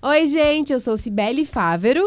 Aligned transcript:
Oi, 0.00 0.26
gente, 0.28 0.72
eu 0.72 0.78
sou 0.78 0.96
Cibele 0.96 1.44
Fávero. 1.44 2.06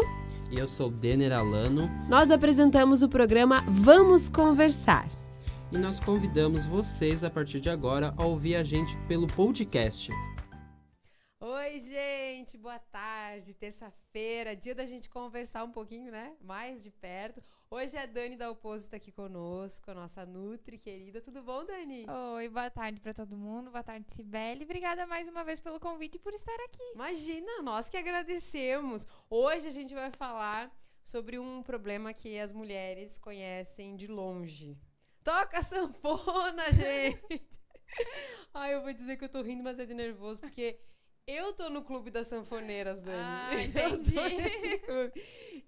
E 0.50 0.58
eu 0.58 0.66
sou 0.66 0.90
Denner 0.90 1.30
Alano. 1.30 1.90
Nós 2.08 2.30
apresentamos 2.30 3.02
o 3.02 3.08
programa 3.08 3.62
Vamos 3.68 4.30
Conversar. 4.30 5.06
E 5.70 5.76
nós 5.76 6.00
convidamos 6.00 6.64
vocês 6.64 7.22
a 7.22 7.28
partir 7.28 7.60
de 7.60 7.68
agora 7.68 8.14
a 8.16 8.24
ouvir 8.24 8.56
a 8.56 8.64
gente 8.64 8.96
pelo 9.08 9.26
podcast. 9.26 10.10
Oi, 11.40 11.71
gente, 11.92 12.56
boa 12.56 12.78
tarde. 12.78 13.52
Terça-feira, 13.52 14.56
dia 14.56 14.74
da 14.74 14.86
gente 14.86 15.10
conversar 15.10 15.62
um 15.62 15.70
pouquinho, 15.70 16.10
né? 16.10 16.34
Mais 16.40 16.82
de 16.82 16.90
perto. 16.90 17.42
Hoje 17.70 17.98
é 17.98 18.02
a 18.02 18.06
Dani 18.06 18.34
da 18.34 18.50
Opósito 18.50 18.96
aqui 18.96 19.12
conosco, 19.12 19.90
a 19.90 19.94
nossa 19.94 20.24
Nutri 20.24 20.78
querida. 20.78 21.20
Tudo 21.20 21.42
bom, 21.42 21.66
Dani? 21.66 22.06
Oi, 22.08 22.48
boa 22.48 22.70
tarde 22.70 22.98
para 22.98 23.12
todo 23.12 23.36
mundo. 23.36 23.70
Boa 23.70 23.82
tarde, 23.82 24.10
Sibeli. 24.10 24.64
Obrigada 24.64 25.06
mais 25.06 25.28
uma 25.28 25.44
vez 25.44 25.60
pelo 25.60 25.78
convite 25.78 26.14
e 26.14 26.18
por 26.18 26.32
estar 26.32 26.58
aqui. 26.64 26.92
Imagina, 26.94 27.60
nós 27.60 27.90
que 27.90 27.98
agradecemos. 27.98 29.06
Hoje 29.28 29.68
a 29.68 29.72
gente 29.72 29.92
vai 29.92 30.10
falar 30.12 30.74
sobre 31.02 31.38
um 31.38 31.62
problema 31.62 32.14
que 32.14 32.38
as 32.38 32.52
mulheres 32.52 33.18
conhecem 33.18 33.96
de 33.96 34.06
longe. 34.06 34.78
Toca 35.22 35.62
sanfona, 35.62 36.64
gente! 36.72 37.42
Ai, 38.54 38.74
eu 38.74 38.80
vou 38.80 38.94
dizer 38.94 39.18
que 39.18 39.24
eu 39.24 39.28
tô 39.28 39.42
rindo, 39.42 39.62
mas 39.62 39.78
é 39.78 39.84
de 39.84 39.92
nervoso, 39.92 40.40
porque 40.40 40.78
eu 41.26 41.52
tô 41.52 41.70
no 41.70 41.82
clube 41.82 42.10
das 42.10 42.26
sanfoneiras, 42.26 43.02
Dani. 43.02 43.18
Ah, 43.18 43.50
entendi. 43.62 44.14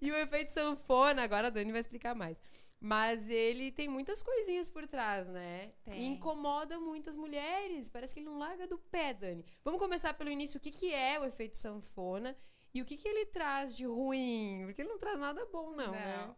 E 0.01 0.11
o 0.11 0.15
efeito 0.15 0.51
sanfona, 0.51 1.23
agora 1.23 1.47
a 1.47 1.49
Dani 1.49 1.71
vai 1.71 1.81
explicar 1.81 2.13
mais. 2.15 2.41
Mas 2.79 3.29
ele 3.29 3.71
tem 3.71 3.87
muitas 3.87 4.21
coisinhas 4.21 4.69
por 4.69 4.85
trás, 4.87 5.27
né? 5.27 5.71
Tem. 5.83 6.01
E 6.01 6.05
incomoda 6.05 6.79
muitas 6.79 7.15
mulheres. 7.15 7.89
Parece 7.89 8.13
que 8.13 8.19
ele 8.19 8.27
não 8.27 8.37
larga 8.37 8.67
do 8.67 8.77
pé, 8.77 9.13
Dani. 9.13 9.45
Vamos 9.63 9.79
começar 9.79 10.13
pelo 10.13 10.29
início. 10.29 10.57
O 10.57 10.61
que, 10.61 10.71
que 10.71 10.93
é 10.93 11.19
o 11.19 11.25
efeito 11.25 11.57
sanfona 11.57 12.37
e 12.73 12.81
o 12.81 12.85
que, 12.85 12.97
que 12.97 13.07
ele 13.07 13.25
traz 13.25 13.75
de 13.75 13.85
ruim? 13.85 14.63
Porque 14.65 14.81
ele 14.81 14.89
não 14.89 14.99
traz 14.99 15.17
nada 15.17 15.45
bom, 15.45 15.71
não, 15.71 15.93
né? 15.93 16.35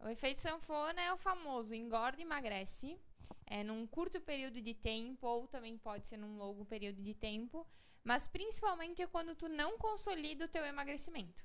O 0.00 0.08
efeito 0.08 0.40
sanfona 0.40 1.00
é 1.00 1.12
o 1.12 1.16
famoso 1.16 1.74
engorda 1.74 2.20
e 2.20 2.24
emagrece. 2.24 2.98
É 3.46 3.64
num 3.64 3.86
curto 3.86 4.20
período 4.20 4.60
de 4.60 4.74
tempo, 4.74 5.26
ou 5.26 5.46
também 5.46 5.78
pode 5.78 6.06
ser 6.06 6.18
num 6.18 6.36
longo 6.36 6.66
período 6.66 7.00
de 7.00 7.14
tempo. 7.14 7.66
Mas 8.08 8.26
principalmente 8.26 9.02
é 9.02 9.06
quando 9.06 9.34
tu 9.34 9.48
não 9.50 9.76
consolida 9.76 10.46
o 10.46 10.48
teu 10.48 10.64
emagrecimento. 10.64 11.44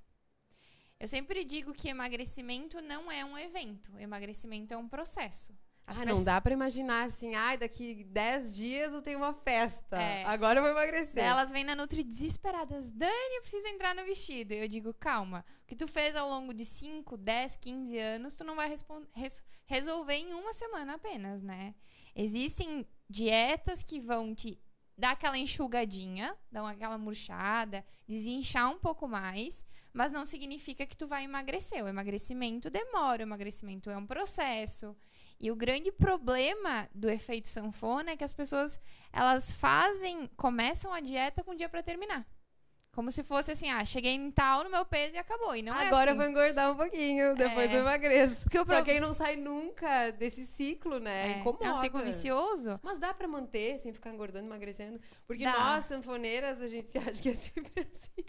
Eu 0.98 1.10
sempre 1.10 1.44
digo 1.44 1.74
que 1.74 1.90
emagrecimento 1.90 2.80
não 2.82 3.12
é 3.12 3.26
um 3.26 3.38
evento, 3.38 3.92
emagrecimento 4.00 4.74
é 4.74 4.78
um 4.78 4.88
processo. 4.88 5.52
As 5.86 5.98
Ah, 5.98 6.00
não 6.00 6.08
pessoas- 6.08 6.26
dá 6.26 6.40
pra 6.40 6.54
imaginar 6.54 7.04
assim, 7.08 7.36
ai, 7.36 7.58
daqui 7.58 8.06
10 8.06 8.56
dias 8.56 8.94
eu 8.94 9.02
tenho 9.02 9.18
uma 9.18 9.34
festa. 9.34 9.98
É. 10.02 10.24
Agora 10.24 10.60
eu 10.60 10.64
vou 10.64 10.72
emagrecer. 10.72 11.22
Elas 11.22 11.52
vêm 11.52 11.66
na 11.66 11.76
Nutri 11.76 12.02
desesperadas. 12.02 12.90
Dani, 12.94 13.36
eu 13.36 13.42
preciso 13.42 13.68
entrar 13.68 13.94
no 13.94 14.06
vestido. 14.06 14.54
Eu 14.54 14.66
digo, 14.70 14.94
calma. 14.94 15.44
O 15.64 15.68
que 15.68 15.76
tu 15.76 15.86
fez 15.86 16.16
ao 16.16 16.30
longo 16.30 16.54
de 16.54 16.64
5, 16.64 17.18
10, 17.18 17.58
15 17.58 17.98
anos, 17.98 18.38
tu 18.38 18.46
não 18.46 18.56
vai 18.56 18.70
res- 18.70 19.44
resolver 19.66 20.14
em 20.16 20.34
uma 20.34 20.54
semana 20.54 20.94
apenas, 20.94 21.44
né? 21.44 21.76
Existem 22.16 22.88
dietas 23.10 23.84
que 23.84 24.00
vão 24.00 24.34
te 24.34 24.58
dar 24.98 25.12
aquela 25.12 25.38
enxugadinha, 25.38 26.36
dar 26.52 26.68
aquela 26.68 26.98
murchada, 26.98 27.86
desinchar 28.08 28.70
um 28.70 28.80
pouco 28.80 29.08
mais, 29.08 29.66
mas 29.92 30.12
não 30.12 30.26
significa 30.26 30.86
que 30.86 30.98
tu 30.98 31.08
vai 31.08 31.24
emagrecer. 31.24 31.84
O 31.84 31.88
emagrecimento 31.88 32.70
demora, 32.70 33.22
o 33.22 33.28
emagrecimento 33.28 33.90
é 33.90 33.98
um 33.98 34.06
processo. 34.06 34.96
E 35.40 35.52
o 35.52 35.56
grande 35.56 35.92
problema 35.92 36.90
do 36.94 37.10
efeito 37.10 37.48
sanfona 37.48 38.12
é 38.12 38.18
que 38.18 38.24
as 38.24 38.34
pessoas 38.34 38.80
elas 39.12 39.54
fazem, 39.54 40.28
começam 40.38 40.94
a 40.94 41.00
dieta 41.00 41.44
com 41.44 41.52
o 41.52 41.56
dia 41.56 41.70
pra 41.70 41.84
terminar. 41.84 42.26
Como 42.94 43.12
se 43.12 43.24
fosse 43.24 43.52
assim, 43.52 43.72
ah, 43.72 43.84
cheguei 43.84 44.12
em 44.12 44.30
tal 44.30 44.64
no 44.64 44.70
meu 44.70 44.86
peso 44.86 45.16
e 45.16 45.18
acabou. 45.18 45.56
E 45.56 45.64
não 45.64 45.74
Agora 45.74 46.12
é 46.12 46.14
eu 46.14 46.16
assim. 46.16 46.16
vou 46.16 46.30
engordar 46.30 46.72
um 46.72 46.76
pouquinho, 46.76 47.34
depois 47.34 47.72
É. 47.72 47.76
eu 47.76 47.80
emagreço. 47.80 48.44
Porque 48.44 48.64
Só 48.64 48.84
que 48.84 48.92
aí 48.92 49.00
não 49.00 49.16
sai 49.16 49.36
nunca 49.36 50.12
desse 50.12 50.46
ciclo, 50.46 51.00
né? 51.00 51.32
é, 51.34 51.40
Incomoda. 51.40 51.66
é 51.66 51.72
um 51.74 51.78
ciclo 51.78 52.04
vicioso. 52.04 52.80
Mas 52.84 53.00
dá 53.00 53.12
pra 53.12 53.28
manter 53.28 53.80
sem 53.80 53.92
ficar 53.92 54.12
engordando, 54.12 54.46
emagrecendo? 54.46 55.02
Porque 55.26 55.44
Dá. 55.44 55.54
nós, 55.54 55.86
sanfoneiras, 55.86 56.62
a 56.62 56.68
gente 56.68 56.96
acha 57.00 57.20
que 57.20 57.30
é 57.30 57.34
sempre 57.34 57.72
assim. 57.82 58.24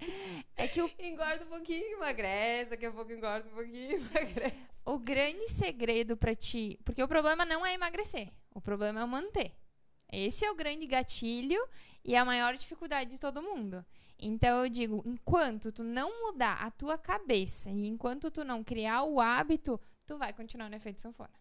É 0.57 0.67
que 0.67 0.81
o, 0.81 0.91
Engorda 0.99 1.45
um 1.45 1.49
pouquinho, 1.49 1.97
emagrece, 1.99 2.71
daqui 2.71 2.87
a 2.87 2.91
pouco 2.91 3.13
engorda 3.13 3.47
um 3.47 3.53
pouquinho, 3.55 3.97
emagrece. 4.11 4.57
o 4.87 4.99
grande 4.99 5.47
segredo 5.49 6.17
pra 6.17 6.35
ti. 6.35 6.81
Porque 6.87 7.03
o 7.03 7.09
problema 7.09 7.45
não 7.45 7.67
é 7.67 7.75
emagrecer. 7.75 8.31
O 8.55 8.63
problema 8.63 9.03
é 9.03 9.05
manter. 9.05 9.53
Esse 10.11 10.47
é 10.47 10.51
o 10.51 10.55
grande 10.55 10.87
gatilho 10.87 11.61
e 12.03 12.17
a 12.17 12.25
maior 12.25 12.55
dificuldade 12.57 13.11
de 13.11 13.21
todo 13.21 13.43
mundo. 13.43 13.85
Então 14.27 14.65
eu 14.65 14.71
digo, 14.71 15.03
enquanto 15.05 15.71
tu 15.71 15.85
não 15.85 16.11
mudar 16.23 16.55
a 16.55 16.71
tua 16.71 16.97
cabeça 16.97 17.69
e 17.69 17.87
enquanto 17.87 18.31
tu 18.31 18.43
não 18.43 18.65
criar 18.65 19.03
o 19.03 19.21
hábito, 19.21 19.79
tu 20.07 20.17
vai 20.17 20.33
continuar 20.33 20.71
no 20.71 20.77
efeito 20.77 21.03
sanfona. 21.03 21.35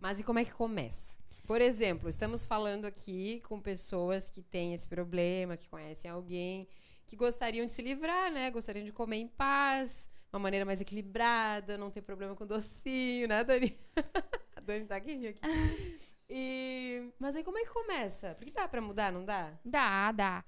Mas 0.00 0.18
e 0.18 0.24
como 0.24 0.40
é 0.40 0.44
que 0.44 0.52
começa? 0.52 1.16
Por 1.46 1.60
exemplo, 1.60 2.08
estamos 2.08 2.44
falando 2.44 2.84
aqui 2.84 3.40
com 3.46 3.60
pessoas 3.60 4.28
que 4.28 4.42
têm 4.42 4.74
esse 4.74 4.88
problema, 4.88 5.56
que 5.56 5.68
conhecem 5.68 6.10
alguém, 6.10 6.66
que 7.06 7.14
gostariam 7.14 7.64
de 7.64 7.70
se 7.70 7.80
livrar, 7.80 8.32
né? 8.32 8.50
Gostariam 8.50 8.84
de 8.84 8.90
comer 8.90 9.18
em 9.18 9.28
paz, 9.28 10.10
uma 10.32 10.40
maneira 10.40 10.64
mais 10.64 10.80
equilibrada, 10.80 11.78
não 11.78 11.92
ter 11.92 12.02
problema 12.02 12.34
com 12.34 12.44
docinho, 12.44 13.28
né, 13.28 13.44
Dani? 13.44 13.78
A 14.56 14.60
Dani 14.60 14.84
tá 14.84 14.96
aqui, 14.96 15.28
aqui. 15.28 15.40
E... 16.28 17.12
Mas 17.20 17.36
aí 17.36 17.44
como 17.44 17.56
é 17.56 17.62
que 17.62 17.70
começa? 17.70 18.34
Porque 18.34 18.50
dá 18.50 18.66
pra 18.66 18.80
mudar, 18.80 19.12
não 19.12 19.24
dá? 19.24 19.56
Dá, 19.64 20.10
dá. 20.10 20.44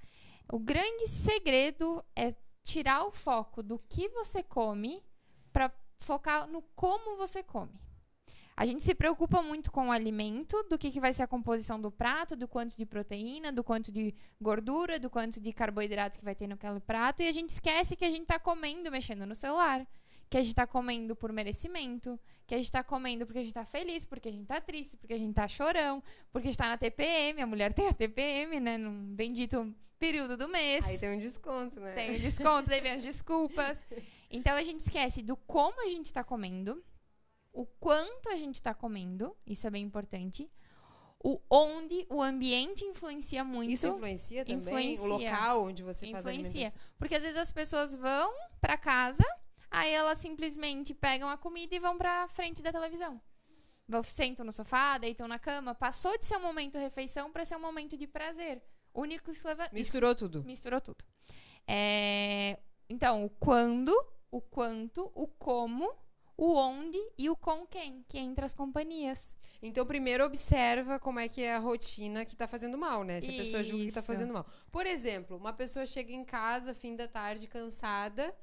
O 0.50 0.58
grande 0.58 1.06
segredo 1.08 2.02
é 2.16 2.34
tirar 2.64 3.04
o 3.04 3.10
foco 3.10 3.62
do 3.62 3.78
que 3.78 4.08
você 4.08 4.42
come 4.42 5.02
para 5.52 5.70
focar 5.98 6.46
no 6.46 6.62
como 6.74 7.16
você 7.16 7.42
come. 7.42 7.78
A 8.56 8.66
gente 8.66 8.82
se 8.82 8.94
preocupa 8.94 9.40
muito 9.40 9.70
com 9.70 9.88
o 9.88 9.92
alimento, 9.92 10.60
do 10.64 10.76
que, 10.76 10.90
que 10.90 10.98
vai 10.98 11.12
ser 11.12 11.22
a 11.22 11.28
composição 11.28 11.80
do 11.80 11.92
prato, 11.92 12.34
do 12.34 12.48
quanto 12.48 12.76
de 12.76 12.84
proteína, 12.84 13.52
do 13.52 13.62
quanto 13.62 13.92
de 13.92 14.12
gordura, 14.40 14.98
do 14.98 15.08
quanto 15.08 15.40
de 15.40 15.52
carboidrato 15.52 16.18
que 16.18 16.24
vai 16.24 16.34
ter 16.34 16.48
naquele 16.48 16.80
prato, 16.80 17.22
e 17.22 17.28
a 17.28 17.32
gente 17.32 17.50
esquece 17.50 17.94
que 17.94 18.04
a 18.04 18.10
gente 18.10 18.22
está 18.22 18.38
comendo 18.38 18.90
mexendo 18.90 19.24
no 19.24 19.34
celular, 19.34 19.86
que 20.28 20.36
a 20.36 20.40
gente 20.40 20.52
está 20.52 20.66
comendo 20.66 21.16
por 21.16 21.32
merecimento, 21.32 22.18
que 22.46 22.54
a 22.54 22.58
gente 22.58 22.66
está 22.66 22.84
comendo 22.84 23.24
porque 23.26 23.38
a 23.38 23.42
gente 23.42 23.50
está 23.50 23.64
feliz, 23.64 24.04
porque 24.04 24.28
a 24.28 24.32
gente 24.32 24.42
está 24.42 24.60
triste, 24.60 24.96
porque 24.96 25.14
a 25.14 25.18
gente 25.18 25.30
está 25.30 25.48
chorão, 25.48 26.02
porque 26.30 26.48
está 26.48 26.68
na 26.68 26.76
TPM, 26.76 27.40
a 27.40 27.46
mulher 27.46 27.72
tem 27.72 27.88
a 27.88 27.94
TPM, 27.94 28.60
né, 28.60 28.76
num 28.76 29.14
bendito 29.14 29.74
período 29.98 30.36
do 30.36 30.48
mês. 30.48 30.84
Aí 30.86 30.98
tem 30.98 31.10
um 31.10 31.18
desconto, 31.18 31.80
né? 31.80 31.92
Tem 31.94 32.16
o 32.16 32.20
desconto, 32.20 32.70
daí 32.70 32.80
vem 32.80 32.92
as 32.92 33.02
desculpas. 33.02 33.84
Então 34.30 34.54
a 34.54 34.62
gente 34.62 34.80
esquece 34.80 35.22
do 35.22 35.36
como 35.36 35.84
a 35.84 35.88
gente 35.88 36.06
está 36.06 36.22
comendo, 36.22 36.82
o 37.52 37.66
quanto 37.66 38.28
a 38.28 38.36
gente 38.36 38.56
está 38.56 38.74
comendo, 38.74 39.36
isso 39.46 39.66
é 39.66 39.70
bem 39.70 39.82
importante. 39.82 40.50
O 41.20 41.40
onde 41.50 42.06
o 42.08 42.22
ambiente 42.22 42.84
influencia 42.84 43.42
muito. 43.42 43.72
Isso 43.72 43.88
influencia 43.88 44.44
também? 44.44 44.92
Influencia. 44.92 45.04
O 45.04 45.08
local 45.08 45.64
onde 45.64 45.82
você 45.82 46.10
faz 46.12 46.24
a 46.26 46.32
influencia. 46.32 46.60
alimentação? 46.60 46.92
Porque 46.96 47.14
às 47.16 47.22
vezes 47.22 47.36
as 47.36 47.50
pessoas 47.50 47.92
vão 47.96 48.32
pra 48.60 48.76
casa, 48.76 49.24
aí 49.70 49.92
elas 49.92 50.18
simplesmente 50.18 50.94
pegam 50.94 51.28
a 51.28 51.36
comida 51.36 51.74
e 51.74 51.78
vão 51.78 51.96
pra 51.96 52.28
frente 52.28 52.62
da 52.62 52.72
televisão. 52.72 53.20
Vão, 53.88 54.02
sentam 54.02 54.44
no 54.44 54.52
sofá, 54.52 54.98
deitam 54.98 55.26
na 55.26 55.38
cama. 55.38 55.74
Passou 55.74 56.16
de 56.18 56.26
ser 56.26 56.36
um 56.36 56.42
momento 56.42 56.78
refeição 56.78 57.32
pra 57.32 57.44
ser 57.44 57.56
um 57.56 57.60
momento 57.60 57.96
de 57.96 58.06
prazer. 58.06 58.62
Único 58.94 59.32
se 59.32 59.46
leva. 59.46 59.68
Misturou 59.72 60.14
tudo. 60.14 60.44
Misturou 60.44 60.80
tudo. 60.80 61.04
É, 61.66 62.58
Então, 62.88 63.24
o 63.24 63.30
quando, 63.30 63.94
o 64.30 64.40
quanto, 64.40 65.10
o 65.14 65.26
como, 65.26 65.90
o 66.36 66.54
onde 66.54 66.98
e 67.18 67.28
o 67.28 67.36
com 67.36 67.66
quem, 67.66 68.04
que 68.08 68.16
é 68.16 68.20
entre 68.20 68.44
as 68.44 68.54
companhias. 68.54 69.34
Então, 69.60 69.84
primeiro 69.84 70.24
observa 70.24 70.98
como 70.98 71.18
é 71.18 71.28
que 71.28 71.42
é 71.42 71.54
a 71.54 71.58
rotina 71.58 72.24
que 72.24 72.36
tá 72.36 72.46
fazendo 72.46 72.78
mal, 72.78 73.02
né? 73.04 73.20
Se 73.20 73.28
a 73.28 73.32
pessoa 73.32 73.62
julga 73.62 73.84
que 73.86 73.92
tá 73.92 74.02
fazendo 74.02 74.32
mal. 74.32 74.46
Por 74.70 74.86
exemplo, 74.86 75.36
uma 75.36 75.52
pessoa 75.52 75.84
chega 75.84 76.12
em 76.12 76.24
casa, 76.24 76.72
fim 76.72 76.94
da 76.94 77.08
tarde, 77.08 77.46
cansada, 77.48 78.34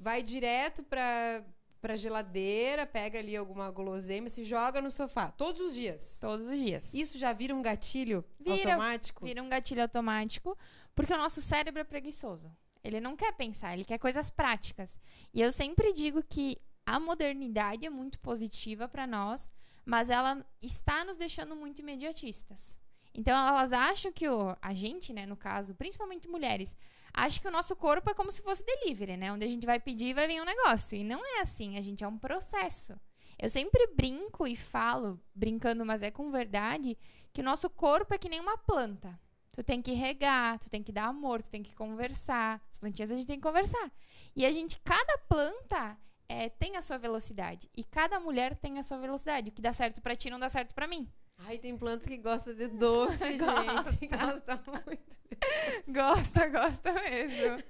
vai 0.00 0.22
direto 0.22 0.82
pra, 0.82 1.44
pra 1.80 1.94
geladeira, 1.94 2.86
pega 2.86 3.18
ali 3.18 3.36
alguma 3.36 3.70
guloseima, 3.70 4.28
se 4.30 4.42
joga 4.44 4.80
no 4.80 4.90
sofá. 4.90 5.30
Todos 5.30 5.60
os 5.60 5.74
dias. 5.74 6.18
Todos 6.20 6.46
os 6.48 6.58
dias. 6.58 6.94
Isso 6.94 7.18
já 7.18 7.32
vira 7.32 7.54
um 7.54 7.62
gatilho 7.62 8.24
Vira- 8.40 8.70
automático? 8.72 9.24
Vira 9.26 9.42
um 9.42 9.48
gatilho 9.48 9.82
automático, 9.82 10.56
porque 10.94 11.12
o 11.12 11.18
nosso 11.18 11.40
cérebro 11.42 11.80
é 11.80 11.84
preguiçoso. 11.84 12.50
Ele 12.82 12.98
não 12.98 13.14
quer 13.14 13.32
pensar, 13.34 13.74
ele 13.74 13.84
quer 13.84 13.98
coisas 13.98 14.30
práticas. 14.30 14.98
E 15.34 15.40
eu 15.40 15.52
sempre 15.52 15.92
digo 15.92 16.22
que 16.22 16.56
a 16.86 16.98
modernidade 16.98 17.84
é 17.84 17.90
muito 17.90 18.18
positiva 18.20 18.88
para 18.88 19.06
nós, 19.06 19.50
mas 19.84 20.08
ela 20.08 20.44
está 20.62 21.04
nos 21.04 21.18
deixando 21.18 21.54
muito 21.54 21.80
imediatistas. 21.80 22.74
Então 23.12 23.36
elas 23.48 23.72
acham 23.72 24.10
que 24.10 24.26
o, 24.28 24.56
a 24.62 24.72
gente, 24.72 25.12
né, 25.12 25.26
no 25.26 25.36
caso, 25.36 25.74
principalmente 25.74 26.26
mulheres, 26.28 26.74
acha 27.12 27.40
que 27.40 27.48
o 27.48 27.50
nosso 27.50 27.74
corpo 27.76 28.10
é 28.10 28.14
como 28.14 28.30
se 28.30 28.42
fosse 28.42 28.64
delivery, 28.64 29.16
né, 29.16 29.32
onde 29.32 29.44
a 29.44 29.48
gente 29.48 29.66
vai 29.66 29.78
pedir 29.78 30.06
e 30.06 30.14
vai 30.14 30.26
vir 30.26 30.40
um 30.40 30.44
negócio. 30.44 30.96
E 30.96 31.04
não 31.04 31.24
é 31.24 31.40
assim, 31.40 31.76
a 31.76 31.80
gente 31.80 32.04
é 32.04 32.08
um 32.08 32.18
processo. 32.18 32.98
Eu 33.38 33.48
sempre 33.48 33.86
brinco 33.94 34.46
e 34.46 34.54
falo, 34.54 35.18
brincando, 35.34 35.84
mas 35.84 36.02
é 36.02 36.10
com 36.10 36.30
verdade, 36.30 36.96
que 37.32 37.40
o 37.40 37.44
nosso 37.44 37.70
corpo 37.70 38.12
é 38.12 38.18
que 38.18 38.28
nem 38.28 38.40
uma 38.40 38.58
planta. 38.58 39.18
Tu 39.52 39.64
tem 39.64 39.82
que 39.82 39.92
regar, 39.92 40.58
tu 40.58 40.70
tem 40.70 40.82
que 40.82 40.92
dar 40.92 41.06
amor, 41.06 41.42
tu 41.42 41.50
tem 41.50 41.62
que 41.62 41.74
conversar. 41.74 42.62
As 42.70 42.78
plantinhas 42.78 43.10
a 43.10 43.14
gente 43.14 43.26
tem 43.26 43.36
que 43.36 43.46
conversar. 43.46 43.90
E 44.36 44.46
a 44.46 44.52
gente, 44.52 44.78
cada 44.80 45.18
planta 45.28 45.98
é, 46.28 46.48
tem 46.48 46.76
a 46.76 46.82
sua 46.82 46.98
velocidade. 46.98 47.68
E 47.76 47.82
cada 47.82 48.20
mulher 48.20 48.56
tem 48.56 48.78
a 48.78 48.82
sua 48.82 48.98
velocidade. 48.98 49.50
O 49.50 49.52
que 49.52 49.60
dá 49.60 49.72
certo 49.72 50.00
pra 50.00 50.14
ti 50.14 50.30
não 50.30 50.38
dá 50.38 50.48
certo 50.48 50.74
pra 50.74 50.86
mim. 50.86 51.10
Ai, 51.46 51.58
tem 51.58 51.76
planta 51.76 52.08
que 52.08 52.16
gosta 52.16 52.54
de 52.54 52.68
doce, 52.68 53.24
gente. 53.24 53.38
Gosta 54.08 54.62
muito. 54.66 55.20
Gosta, 55.88 56.48
gosta 56.48 56.92
mesmo. 56.92 57.62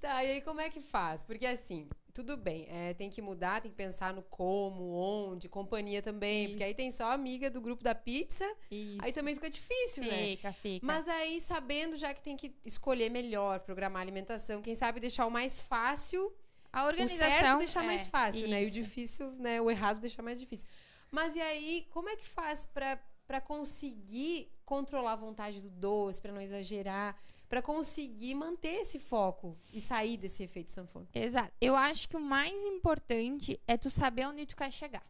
Tá, 0.00 0.24
e 0.24 0.32
aí 0.32 0.40
como 0.40 0.60
é 0.60 0.70
que 0.70 0.80
faz? 0.80 1.22
Porque 1.24 1.44
assim, 1.44 1.88
tudo 2.12 2.36
bem, 2.36 2.66
é, 2.68 2.94
tem 2.94 3.10
que 3.10 3.20
mudar, 3.22 3.60
tem 3.60 3.70
que 3.70 3.76
pensar 3.76 4.12
no 4.12 4.22
como, 4.22 4.92
onde, 4.92 5.48
companhia 5.48 6.02
também. 6.02 6.48
Porque 6.48 6.62
Isso. 6.62 6.68
aí 6.68 6.74
tem 6.74 6.90
só 6.90 7.10
amiga 7.10 7.50
do 7.50 7.60
grupo 7.60 7.82
da 7.82 7.94
pizza, 7.94 8.44
Isso. 8.70 8.98
aí 9.02 9.12
também 9.12 9.34
fica 9.34 9.50
difícil, 9.50 10.04
né? 10.04 10.28
Fica, 10.28 10.52
fica. 10.52 10.86
Mas 10.86 11.08
aí, 11.08 11.40
sabendo 11.40 11.96
já 11.96 12.12
que 12.14 12.22
tem 12.22 12.36
que 12.36 12.54
escolher 12.64 13.10
melhor, 13.10 13.60
programar 13.60 14.00
a 14.00 14.04
alimentação, 14.04 14.62
quem 14.62 14.74
sabe 14.74 15.00
deixar 15.00 15.26
o 15.26 15.30
mais 15.30 15.60
fácil, 15.60 16.32
a 16.72 16.84
o 16.84 16.86
organização 16.86 17.30
certo 17.30 17.58
deixar 17.58 17.82
é, 17.82 17.86
mais 17.86 18.06
fácil, 18.06 18.48
né? 18.48 18.60
E 18.60 18.64
o 18.64 18.68
isso. 18.68 18.74
difícil, 18.74 19.32
né? 19.32 19.60
O 19.60 19.70
errado 19.70 20.00
deixar 20.00 20.22
mais 20.22 20.38
difícil. 20.38 20.68
Mas 21.12 21.36
e 21.36 21.40
aí, 21.40 21.86
como 21.90 22.08
é 22.08 22.16
que 22.16 22.24
faz 22.24 22.64
pra, 22.64 22.98
pra 23.26 23.40
conseguir 23.40 24.50
controlar 24.64 25.12
a 25.12 25.16
vontade 25.16 25.60
do 25.60 25.68
doce, 25.68 26.20
pra 26.20 26.32
não 26.32 26.40
exagerar, 26.40 27.16
pra 27.50 27.60
conseguir 27.60 28.34
manter 28.34 28.80
esse 28.80 28.98
foco 28.98 29.58
e 29.74 29.78
sair 29.78 30.16
desse 30.16 30.42
efeito 30.42 30.70
sanfona? 30.70 31.06
Exato. 31.14 31.52
Eu 31.60 31.76
acho 31.76 32.08
que 32.08 32.16
o 32.16 32.20
mais 32.20 32.64
importante 32.64 33.60
é 33.66 33.76
tu 33.76 33.90
saber 33.90 34.26
onde 34.26 34.46
tu 34.46 34.56
quer 34.56 34.72
chegar. 34.72 35.06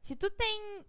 Se 0.00 0.16
tu 0.16 0.28
tem 0.30 0.84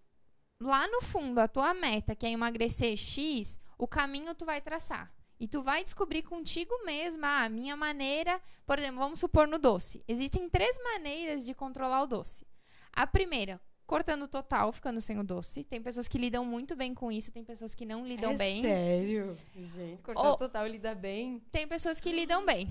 lá 0.59 0.87
no 0.87 1.03
fundo 1.03 1.37
a 1.37 1.47
tua 1.47 1.73
meta, 1.75 2.15
que 2.15 2.25
é 2.25 2.31
emagrecer 2.31 2.97
X, 2.97 3.59
o 3.77 3.87
caminho 3.87 4.33
tu 4.33 4.43
vai 4.43 4.59
traçar. 4.59 5.13
E 5.39 5.47
tu 5.47 5.61
vai 5.61 5.83
descobrir 5.83 6.23
contigo 6.23 6.83
mesma 6.83 7.27
ah, 7.27 7.43
a 7.43 7.49
minha 7.49 7.77
maneira, 7.77 8.41
por 8.65 8.79
exemplo, 8.79 8.99
vamos 8.99 9.19
supor 9.19 9.47
no 9.47 9.59
doce. 9.59 10.03
Existem 10.07 10.49
três 10.49 10.77
maneiras 10.83 11.45
de 11.45 11.53
controlar 11.53 12.01
o 12.01 12.07
doce. 12.07 12.45
A 12.91 13.07
primeira, 13.07 13.61
cortando 13.89 14.27
total, 14.27 14.71
ficando 14.71 15.01
sem 15.01 15.17
o 15.17 15.23
doce. 15.23 15.63
Tem 15.63 15.81
pessoas 15.81 16.07
que 16.07 16.19
lidam 16.19 16.45
muito 16.45 16.75
bem 16.75 16.93
com 16.93 17.11
isso, 17.11 17.31
tem 17.31 17.43
pessoas 17.43 17.73
que 17.73 17.85
não 17.85 18.05
lidam 18.05 18.33
é 18.33 18.37
bem. 18.37 18.61
Sério? 18.61 19.35
Gente, 19.55 20.03
cortar 20.03 20.31
Ô. 20.31 20.37
total 20.37 20.67
lida 20.67 20.93
bem. 20.93 21.41
Tem 21.51 21.67
pessoas 21.67 21.99
que 21.99 22.11
lidam 22.11 22.45
bem. 22.45 22.67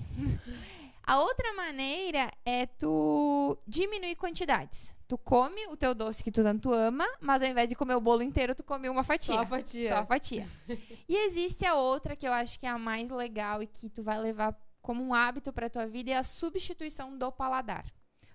A 1.03 1.19
outra 1.19 1.53
maneira 1.53 2.31
é 2.45 2.65
tu 2.67 3.57
diminuir 3.67 4.15
quantidades. 4.15 4.93
Tu 5.07 5.17
come 5.17 5.65
o 5.67 5.75
teu 5.75 5.95
doce 5.95 6.23
que 6.23 6.31
tu 6.31 6.43
tanto 6.43 6.71
ama, 6.71 7.05
mas 7.19 7.41
ao 7.41 7.49
invés 7.49 7.67
de 7.67 7.75
comer 7.75 7.95
o 7.95 7.99
bolo 7.99 8.21
inteiro, 8.21 8.53
tu 8.55 8.63
come 8.63 8.87
uma 8.87 9.03
fatia. 9.03 9.33
Só 9.33 9.41
a 9.41 9.45
fatia. 9.45 9.89
Só 9.89 9.95
a 9.95 10.05
fatia. 10.05 10.47
e 11.09 11.25
existe 11.25 11.65
a 11.65 11.73
outra 11.75 12.15
que 12.15 12.27
eu 12.27 12.31
acho 12.31 12.59
que 12.59 12.65
é 12.65 12.69
a 12.69 12.77
mais 12.77 13.09
legal 13.09 13.61
e 13.61 13.67
que 13.67 13.89
tu 13.89 14.03
vai 14.03 14.19
levar 14.19 14.55
como 14.81 15.03
um 15.03 15.13
hábito 15.13 15.51
pra 15.51 15.69
tua 15.69 15.85
vida 15.85 16.11
é 16.11 16.15
a 16.15 16.23
substituição 16.23 17.17
do 17.17 17.31
paladar. 17.31 17.85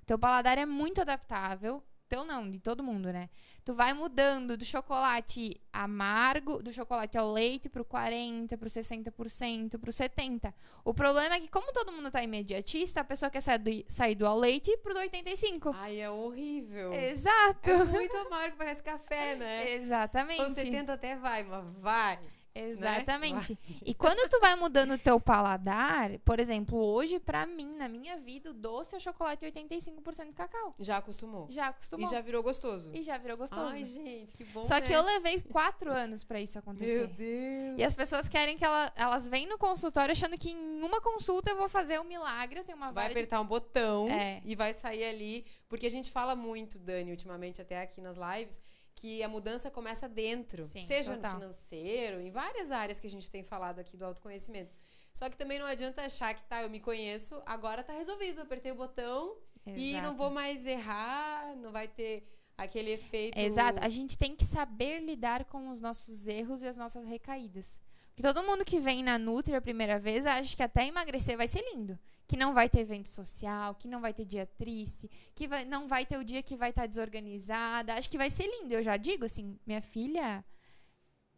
O 0.03 0.05
teu 0.05 0.19
paladar 0.19 0.59
é 0.59 0.67
muito 0.67 1.01
adaptável. 1.01 1.83
Teu 2.15 2.25
não, 2.25 2.49
de 2.49 2.61
todo 2.61 2.81
mundo, 2.81 3.13
né? 3.13 3.29
Tu 3.65 3.75
vai 3.75 3.93
mudando 3.93 4.57
do 4.57 4.65
chocolate 4.65 5.61
amargo, 5.73 6.63
do 6.63 6.73
chocolate 6.73 7.19
ao 7.19 7.33
leite 7.33 7.69
pro 7.69 7.85
40, 7.85 8.57
pro 8.57 8.69
60%, 8.69 9.81
pro 9.81 9.93
70. 9.93 10.55
O 10.85 10.95
problema 10.95 11.35
é 11.35 11.41
que 11.41 11.49
como 11.49 11.73
todo 11.73 11.91
mundo 11.91 12.13
tá 12.13 12.23
imediatista, 12.23 13.01
a 13.01 13.05
pessoa 13.05 13.31
quer 13.31 13.41
sair 13.41 13.59
do, 13.59 13.71
sair 13.89 14.15
do 14.15 14.29
ao 14.29 14.39
leite 14.39 14.77
pros 14.77 14.97
85. 14.97 15.73
Ai, 15.75 16.03
é 16.03 16.09
horrível. 16.09 16.93
Exato. 16.93 17.69
É 17.69 17.83
muito 17.83 18.17
amargo, 18.17 18.57
parece 18.57 18.81
café, 18.81 19.35
né? 19.35 19.73
Exatamente. 19.75 20.43
Ou 20.43 20.51
70 20.51 20.93
até 20.93 21.17
vai, 21.17 21.43
mas 21.43 21.65
vai. 21.81 22.21
Exatamente. 22.55 23.59
E 23.85 23.93
quando 23.95 24.29
tu 24.29 24.39
vai 24.41 24.55
mudando 24.55 24.93
o 24.93 24.99
teu 24.99 25.19
paladar, 25.21 26.19
por 26.21 26.39
exemplo, 26.39 26.79
hoje, 26.79 27.19
pra 27.19 27.47
mim, 27.47 27.77
na 27.77 27.89
minha 27.89 28.17
vida, 28.19 28.51
o 28.51 28.55
doce 28.55 28.95
é 28.95 28.99
o 28.99 29.01
chocolate 29.01 29.45
85% 29.45 30.27
de 30.27 30.33
cacau. 30.33 30.75
Já 30.79 30.99
acostumou. 30.99 31.47
Já 31.51 31.69
acostumou. 31.69 32.07
E 32.07 32.11
já 32.11 32.21
virou 32.21 32.43
gostoso. 32.43 32.91
E 32.95 33.03
já 33.03 33.19
virou 33.19 33.37
gostoso. 33.37 33.67
Ai, 33.67 33.85
gente, 33.85 34.37
que 34.37 34.45
bom. 34.45 34.65
Só 34.65 34.81
que 34.81 34.91
né? 34.91 34.97
eu 34.97 35.03
levei 35.03 35.41
quatro 35.41 35.93
anos 35.93 36.23
pra 36.23 36.41
isso 36.41 36.55
Meu 36.55 36.61
acontecer. 36.61 37.07
Deus. 37.09 37.79
E 37.79 37.83
as 37.83 37.95
pessoas 37.95 38.29
querem 38.29 38.57
que 38.57 38.65
ela, 38.65 38.93
elas 38.95 39.27
vêm 39.27 39.49
no 39.49 39.59
consultório 39.59 40.13
achando 40.13 40.39
que 40.39 40.51
em 40.51 40.83
uma 40.83 41.01
consulta 41.01 41.51
eu 41.51 41.57
vou 41.57 41.69
fazer 41.69 42.01
um 42.01 42.05
milagre. 42.05 42.61
Eu 42.61 42.65
tenho 42.65 42.77
uma 42.79 42.87
Vai 42.93 43.05
vara 43.05 43.09
de 43.09 43.19
apertar 43.21 43.41
um 43.41 43.47
botão 43.47 44.09
É. 44.09 44.41
e 44.45 44.55
vai 44.55 44.73
sair 44.73 45.05
ali. 45.05 45.45
Porque 45.69 45.87
a 45.87 45.91
gente 45.91 46.11
fala 46.11 46.37
muito, 46.37 46.79
Dani, 46.79 47.11
ultimamente, 47.11 47.61
até 47.61 47.81
aqui 47.81 48.01
nas 48.01 48.17
lives, 48.17 48.61
que 48.97 49.23
a 49.23 49.29
mudança 49.29 49.71
começa 49.71 50.09
dentro. 50.09 50.67
Sim, 50.67 50.83
seja 50.83 51.15
total. 51.15 51.35
no 51.35 51.41
financeiro, 51.41 52.21
em 52.21 52.31
várias 52.31 52.71
áreas 52.71 53.01
que 53.01 53.07
a 53.07 53.11
gente 53.11 53.31
tem 53.31 53.43
falado 53.43 53.79
aqui 53.79 53.97
do 53.97 54.05
autoconhecimento. 54.05 54.75
Só 55.13 55.31
que 55.31 55.37
também 55.37 55.59
não 55.59 55.67
adianta 55.67 56.03
achar 56.03 56.35
que 56.35 56.43
tá, 56.45 56.63
eu 56.63 56.71
me 56.71 56.81
conheço, 56.81 57.41
agora 57.47 57.85
tá 57.85 57.93
resolvido. 57.93 58.41
Apertei 58.43 58.73
o 58.73 58.75
botão 58.75 59.37
e 59.67 59.93
não 59.93 60.01
Exato. 60.01 60.17
vou 60.17 60.31
mais 60.31 60.67
errar, 60.67 61.55
não 61.57 61.71
vai 61.71 61.87
ter 61.87 62.27
aquele 62.57 62.91
efeito. 62.93 63.39
Exato. 63.39 63.79
A 63.83 63.89
gente 63.89 64.17
tem 64.17 64.35
que 64.37 64.45
saber 64.45 65.01
lidar 65.01 65.45
com 65.45 65.71
os 65.71 65.81
nossos 65.81 66.27
erros 66.27 66.63
e 66.63 66.67
as 66.67 66.77
nossas 66.77 67.07
recaídas. 67.07 67.79
Porque 68.15 68.23
todo 68.23 68.47
mundo 68.47 68.65
que 68.65 68.79
vem 68.79 69.03
na 69.03 69.19
Nutri 69.19 69.55
a 69.55 69.61
primeira 69.61 69.99
vez 69.99 70.25
acha 70.25 70.55
que 70.55 70.63
até 70.63 70.87
emagrecer 70.87 71.37
vai 71.37 71.49
ser 71.49 71.63
lindo. 71.75 71.99
Que 72.29 72.37
não 72.37 72.55
vai 72.55 72.69
ter 72.69 72.81
evento 72.81 73.09
social, 73.09 73.75
que 73.75 73.89
não 73.89 74.01
vai 74.01 74.15
ter 74.15 74.25
dia 74.25 74.47
triste, 74.47 75.11
que 75.35 75.47
vai- 75.49 75.65
não 75.65 75.87
vai 75.89 76.07
ter 76.07 76.17
o 76.17 76.25
dia 76.25 76.43
que 76.43 76.57
vai 76.57 76.71
estar 76.71 76.87
desorganizada. 76.87 77.95
Acho 77.95 78.09
que 78.09 78.17
vai 78.17 78.31
ser 78.31 78.47
lindo. 78.47 78.73
Eu 78.73 78.83
já 78.83 78.97
digo 78.97 79.25
assim, 79.25 79.59
minha 79.67 79.83
filha, 79.83 80.45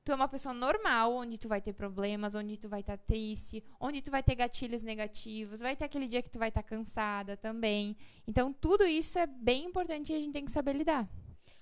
tu 0.07 0.13
é 0.13 0.15
uma 0.15 0.29
pessoa 0.29 0.55
normal, 0.55 1.17
onde 1.17 1.37
tu 1.37 1.49
vai 1.49 1.61
ter 1.61 1.73
problemas, 1.73 2.37
onde 2.37 2.57
tu 2.57 2.69
vai 2.69 2.79
estar 2.79 2.97
triste, 2.97 3.63
onde 3.81 4.01
tu 4.01 4.09
vai 4.09 4.23
ter 4.23 4.37
gatilhos 4.37 4.85
negativos, 4.85 5.59
vai 5.59 5.75
ter 5.75 5.85
aquele 5.85 6.07
dia 6.07 6.23
que 6.23 6.31
tu 6.31 6.39
vai 6.39 6.49
estar 6.49 6.63
cansada 6.63 7.37
também. 7.37 7.97
Então, 8.25 8.53
tudo 8.53 8.87
isso 8.87 9.19
é 9.19 9.27
bem 9.27 9.65
importante 9.65 10.13
e 10.13 10.17
a 10.17 10.21
gente 10.21 10.33
tem 10.33 10.45
que 10.45 10.51
saber 10.53 10.75
lidar. 10.75 11.09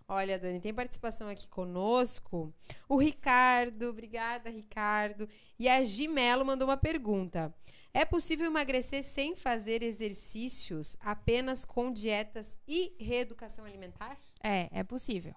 Olha, 0.07 0.39
Dani, 0.39 0.61
tem 0.61 0.75
participação 0.75 1.27
aqui 1.27 1.49
conosco. 1.49 2.53
O 2.87 2.99
Ricardo, 2.99 3.85
obrigada, 3.89 4.51
Ricardo. 4.51 5.27
E 5.59 5.67
a 5.67 5.83
Gimelo 5.83 6.45
mandou 6.45 6.69
uma 6.69 6.77
pergunta. 6.77 7.55
É 7.95 8.05
possível 8.05 8.45
emagrecer 8.45 9.03
sem 9.03 9.35
fazer 9.35 9.83
exercícios, 9.83 10.99
apenas 11.01 11.65
com 11.65 11.91
dietas 11.91 12.55
e 12.69 12.95
reeducação 13.01 13.65
alimentar? 13.65 14.19
É, 14.43 14.69
é 14.71 14.85
possível. 14.85 15.35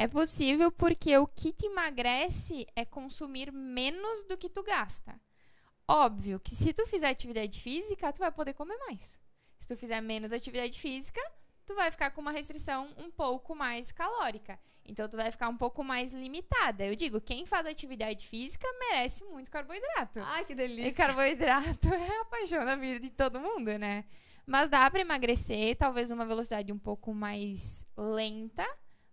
É 0.00 0.06
possível 0.06 0.70
porque 0.70 1.16
o 1.18 1.26
que 1.26 1.52
te 1.52 1.66
emagrece 1.66 2.64
é 2.76 2.84
consumir 2.84 3.50
menos 3.52 4.22
do 4.24 4.36
que 4.36 4.48
tu 4.48 4.62
gasta. 4.62 5.20
Óbvio 5.88 6.38
que 6.38 6.54
se 6.54 6.72
tu 6.72 6.86
fizer 6.86 7.08
atividade 7.08 7.60
física, 7.60 8.12
tu 8.12 8.20
vai 8.20 8.30
poder 8.30 8.52
comer 8.54 8.76
mais. 8.78 9.18
Se 9.58 9.66
tu 9.66 9.76
fizer 9.76 10.00
menos 10.00 10.32
atividade 10.32 10.78
física, 10.78 11.20
tu 11.66 11.74
vai 11.74 11.90
ficar 11.90 12.12
com 12.12 12.20
uma 12.20 12.30
restrição 12.30 12.88
um 12.96 13.10
pouco 13.10 13.56
mais 13.56 13.90
calórica. 13.90 14.56
Então 14.84 15.08
tu 15.08 15.16
vai 15.16 15.32
ficar 15.32 15.48
um 15.48 15.56
pouco 15.56 15.82
mais 15.82 16.12
limitada. 16.12 16.86
Eu 16.86 16.94
digo, 16.94 17.20
quem 17.20 17.44
faz 17.44 17.66
atividade 17.66 18.24
física 18.28 18.68
merece 18.78 19.24
muito 19.24 19.50
carboidrato. 19.50 20.20
Ai, 20.20 20.44
que 20.44 20.52
E 20.52 20.56
delícia. 20.56 20.92
carboidrato 20.94 21.88
é 21.92 22.20
a 22.20 22.24
paixão 22.26 22.64
da 22.64 22.76
vida 22.76 23.00
de 23.00 23.10
todo 23.10 23.40
mundo, 23.40 23.76
né? 23.76 24.04
Mas 24.46 24.68
dá 24.70 24.88
pra 24.90 25.00
emagrecer, 25.00 25.76
talvez 25.76 26.08
numa 26.08 26.24
velocidade 26.24 26.72
um 26.72 26.78
pouco 26.78 27.12
mais 27.12 27.84
lenta, 27.96 28.64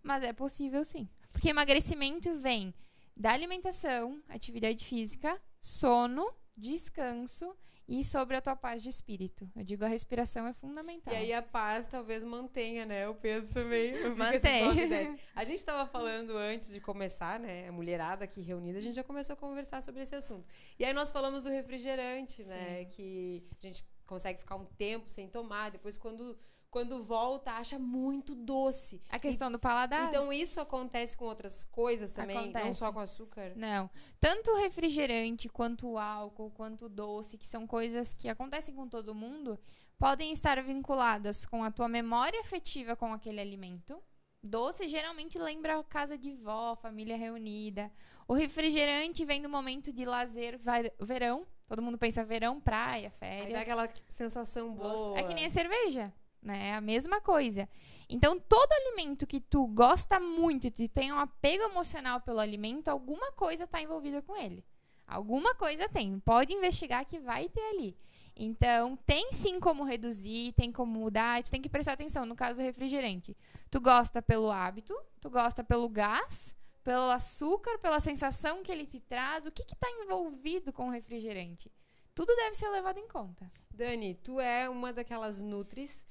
mas 0.06 0.22
é 0.22 0.32
possível 0.32 0.84
sim. 0.84 1.08
Porque 1.32 1.50
emagrecimento 1.50 2.34
vem 2.36 2.72
da 3.16 3.32
alimentação, 3.32 4.22
atividade 4.28 4.84
física, 4.84 5.40
sono, 5.60 6.32
descanso 6.56 7.56
e 7.88 8.04
sobre 8.04 8.36
a 8.36 8.40
tua 8.40 8.54
paz 8.54 8.82
de 8.82 8.88
espírito. 8.88 9.50
Eu 9.54 9.64
digo, 9.64 9.84
a 9.84 9.88
respiração 9.88 10.46
é 10.46 10.52
fundamental. 10.52 11.12
E 11.12 11.16
aí 11.16 11.32
a 11.32 11.42
paz 11.42 11.88
talvez 11.88 12.24
mantenha, 12.24 12.86
né? 12.86 13.08
O 13.08 13.14
peso 13.14 13.52
também. 13.52 13.92
Mantém. 14.16 15.18
A 15.34 15.44
gente 15.44 15.58
estava 15.58 15.86
falando 15.86 16.36
antes 16.36 16.70
de 16.70 16.80
começar, 16.80 17.38
né? 17.38 17.68
A 17.68 17.72
mulherada 17.72 18.24
aqui 18.24 18.40
reunida, 18.40 18.78
a 18.78 18.82
gente 18.82 18.94
já 18.94 19.04
começou 19.04 19.34
a 19.34 19.36
conversar 19.36 19.82
sobre 19.82 20.02
esse 20.02 20.14
assunto. 20.14 20.46
E 20.78 20.84
aí 20.84 20.92
nós 20.92 21.10
falamos 21.10 21.44
do 21.44 21.50
refrigerante, 21.50 22.44
né? 22.44 22.84
Que 22.86 23.44
a 23.58 23.66
gente 23.66 23.84
consegue 24.06 24.38
ficar 24.38 24.56
um 24.56 24.64
tempo 24.64 25.10
sem 25.10 25.28
tomar, 25.28 25.70
depois 25.70 25.98
quando 25.98 26.38
quando 26.76 27.02
volta 27.02 27.52
acha 27.52 27.78
muito 27.78 28.34
doce. 28.34 29.00
A 29.08 29.18
questão 29.18 29.50
do 29.50 29.58
paladar. 29.58 30.10
Então 30.10 30.30
isso 30.30 30.60
acontece 30.60 31.16
com 31.16 31.24
outras 31.24 31.64
coisas 31.64 32.12
também, 32.12 32.36
não 32.36 32.42
Acontece. 32.50 32.78
só 32.78 32.92
com 32.92 33.00
açúcar. 33.00 33.54
Não. 33.56 33.88
Tanto 34.20 34.50
o 34.50 34.56
refrigerante, 34.56 35.48
quanto 35.48 35.88
o 35.88 35.96
álcool, 35.96 36.50
quanto 36.50 36.84
o 36.84 36.88
doce, 36.90 37.38
que 37.38 37.46
são 37.46 37.66
coisas 37.66 38.12
que 38.12 38.28
acontecem 38.28 38.74
com 38.74 38.86
todo 38.86 39.14
mundo, 39.14 39.58
podem 39.98 40.30
estar 40.32 40.62
vinculadas 40.62 41.46
com 41.46 41.64
a 41.64 41.70
tua 41.70 41.88
memória 41.88 42.38
afetiva 42.42 42.94
com 42.94 43.10
aquele 43.10 43.40
alimento. 43.40 43.98
Doce 44.42 44.86
geralmente 44.86 45.38
lembra 45.38 45.78
a 45.78 45.82
casa 45.82 46.18
de 46.18 46.34
vó, 46.34 46.76
família 46.76 47.16
reunida. 47.16 47.90
O 48.28 48.34
refrigerante 48.34 49.24
vem 49.24 49.40
do 49.40 49.48
momento 49.48 49.90
de 49.90 50.04
lazer, 50.04 50.60
verão. 51.00 51.46
Todo 51.66 51.80
mundo 51.80 51.96
pensa 51.96 52.22
verão, 52.22 52.60
praia, 52.60 53.08
Aí 53.08 53.18
férias. 53.18 53.52
dá 53.54 53.60
aquela 53.60 53.88
sensação 54.08 54.74
boa. 54.74 55.18
É 55.18 55.22
que 55.22 55.32
nem 55.32 55.46
a 55.46 55.50
cerveja, 55.50 56.12
né? 56.46 56.68
É 56.68 56.74
a 56.74 56.80
mesma 56.80 57.20
coisa. 57.20 57.68
Então, 58.08 58.38
todo 58.38 58.72
alimento 58.72 59.26
que 59.26 59.40
tu 59.40 59.66
gosta 59.66 60.20
muito, 60.20 60.70
tu 60.70 60.88
tem 60.88 61.12
um 61.12 61.18
apego 61.18 61.64
emocional 61.64 62.20
pelo 62.20 62.38
alimento, 62.38 62.88
alguma 62.88 63.32
coisa 63.32 63.66
tá 63.66 63.82
envolvida 63.82 64.22
com 64.22 64.36
ele. 64.36 64.64
Alguma 65.06 65.54
coisa 65.54 65.88
tem. 65.88 66.18
Pode 66.20 66.52
investigar 66.52 67.04
que 67.04 67.18
vai 67.18 67.48
ter 67.48 67.62
ali. 67.70 67.96
Então, 68.36 68.96
tem 69.06 69.32
sim 69.32 69.58
como 69.58 69.82
reduzir, 69.82 70.52
tem 70.52 70.70
como 70.70 71.00
mudar, 71.00 71.42
tu 71.42 71.50
tem 71.50 71.60
que 71.60 71.68
prestar 71.68 71.92
atenção. 71.92 72.24
No 72.26 72.36
caso 72.36 72.60
do 72.60 72.62
refrigerante, 72.62 73.36
tu 73.70 73.80
gosta 73.80 74.22
pelo 74.22 74.50
hábito, 74.50 74.94
tu 75.20 75.30
gosta 75.30 75.64
pelo 75.64 75.88
gás, 75.88 76.54
pelo 76.84 77.10
açúcar, 77.10 77.78
pela 77.78 77.98
sensação 77.98 78.62
que 78.62 78.70
ele 78.70 78.86
te 78.86 79.00
traz, 79.00 79.44
o 79.46 79.50
que 79.50 79.62
está 79.62 79.88
envolvido 80.02 80.72
com 80.72 80.88
o 80.88 80.90
refrigerante. 80.90 81.72
Tudo 82.14 82.34
deve 82.36 82.54
ser 82.54 82.68
levado 82.68 82.98
em 82.98 83.08
conta. 83.08 83.50
Dani, 83.70 84.14
tu 84.14 84.38
é 84.38 84.68
uma 84.68 84.92
daquelas 84.92 85.42
nutris 85.42 86.05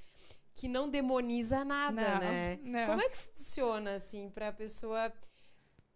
que 0.56 0.68
não 0.68 0.90
demoniza 0.90 1.66
nada, 1.66 2.02
Não, 2.14 2.20
né? 2.20 2.60
não. 2.64 2.88
Como 2.88 3.02
é 3.02 3.10
que 3.10 3.18
funciona, 3.18 3.96
assim, 3.96 4.30
pra 4.30 4.52
pessoa 4.54 5.12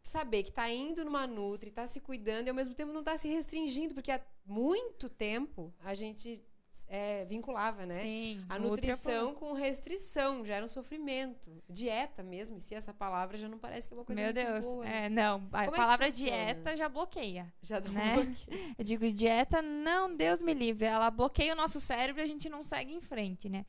saber 0.04 0.44
que 0.44 0.52
tá 0.52 0.70
indo 0.70 1.06
numa 1.06 1.26
Nutri, 1.26 1.72
tá 1.72 1.88
se 1.88 2.00
cuidando 2.00 2.48
e 2.48 2.50
ao 2.50 2.56
mesmo 2.56 2.74
tempo 2.74 2.92
não 2.92 3.04
tá 3.04 3.18
se 3.18 3.28
restringindo? 3.28 3.94
Porque 3.94 4.12
há 4.12 4.22
muito 4.46 5.08
tempo 5.10 5.74
a 5.80 5.94
gente 5.94 6.44
é, 6.88 7.24
vinculava, 7.26 7.86
né? 7.86 8.02
Sim. 8.02 8.44
A 8.50 8.58
Nutri 8.58 8.88
nutrição 8.90 9.34
com 9.36 9.54
restrição 9.54 10.44
já 10.44 10.56
era 10.56 10.66
um 10.66 10.70
sofrimento. 10.70 11.52
Dieta 11.70 12.24
mesmo, 12.24 12.58
e 12.58 12.62
se 12.62 12.74
essa 12.76 12.94
palavra 12.94 13.38
já 13.38 13.48
não 13.48 13.60
parece 13.60 13.88
que 13.88 13.94
é 13.94 13.98
uma 13.98 14.04
coisa 14.04 14.20
Meu 14.22 14.34
muito 14.34 14.46
Deus. 14.46 14.66
boa. 14.66 14.84
né? 14.84 15.06
É, 15.06 15.10
não, 15.10 15.36
a 15.54 15.66
Como 15.66 15.76
é 15.76 15.78
palavra 15.80 16.12
funciona? 16.12 16.32
dieta 16.32 16.76
já 16.76 16.90
bloqueia. 16.90 17.54
Já 17.62 17.80
dá 17.80 17.92
né? 17.92 18.14
um 18.18 18.26
bloqueio. 18.26 18.76
Eu 18.78 18.84
digo 18.84 19.12
dieta, 19.12 19.62
não, 19.62 20.14
Deus 20.16 20.42
me 20.42 20.54
livre. 20.54 20.86
Ela 20.86 21.10
bloqueia 21.12 21.54
o 21.54 21.56
nosso 21.56 21.80
cérebro 21.80 22.22
e 22.22 22.26
a 22.26 22.28
gente 22.28 22.50
não 22.50 22.66
segue 22.66 22.94
em 22.94 23.00
frente, 23.02 23.48
né? 23.48 23.66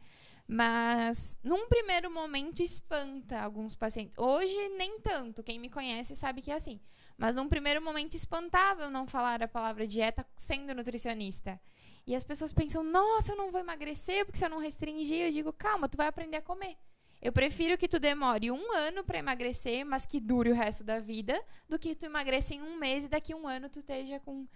Mas, 0.53 1.39
num 1.45 1.69
primeiro 1.69 2.11
momento, 2.11 2.61
espanta 2.61 3.41
alguns 3.41 3.77
pacientes. 3.77 4.19
Hoje, 4.19 4.57
nem 4.71 4.99
tanto. 4.99 5.45
Quem 5.45 5.61
me 5.61 5.71
conhece 5.71 6.17
sabe 6.17 6.43
que 6.43 6.51
é 6.51 6.55
assim. 6.55 6.81
Mas, 7.17 7.37
num 7.37 7.49
primeiro 7.49 7.81
momento, 7.81 8.15
espantava 8.15 8.83
eu 8.83 8.91
não 8.91 9.07
falar 9.07 9.41
a 9.45 9.47
palavra 9.47 9.87
dieta 9.87 10.27
sendo 10.35 10.75
nutricionista. 10.75 11.61
E 12.05 12.17
as 12.17 12.25
pessoas 12.25 12.53
pensam, 12.53 12.83
nossa, 12.83 13.31
eu 13.31 13.37
não 13.37 13.53
vou 13.53 13.61
emagrecer 13.61 14.25
porque 14.25 14.39
se 14.39 14.45
eu 14.45 14.51
não 14.51 14.59
restringir. 14.59 15.27
Eu 15.27 15.33
digo, 15.33 15.53
calma, 15.53 15.89
tu 15.89 15.97
vai 15.97 16.09
aprender 16.09 16.39
a 16.39 16.43
comer. 16.43 16.77
Eu 17.23 17.31
prefiro 17.31 17.79
que 17.79 17.87
tu 17.87 18.01
demore 18.01 18.51
um 18.51 18.73
ano 18.73 19.05
para 19.05 19.19
emagrecer, 19.19 19.87
mas 19.87 20.05
que 20.05 20.19
dure 20.19 20.51
o 20.51 20.55
resto 20.55 20.83
da 20.83 20.99
vida, 20.99 21.41
do 21.69 21.79
que 21.79 21.95
tu 21.95 22.07
emagreça 22.07 22.55
em 22.55 22.61
um 22.61 22.77
mês 22.77 23.05
e 23.05 23.09
daqui 23.09 23.33
a 23.33 23.37
um 23.37 23.47
ano 23.47 23.69
tu 23.69 23.79
esteja 23.79 24.19
com 24.19 24.49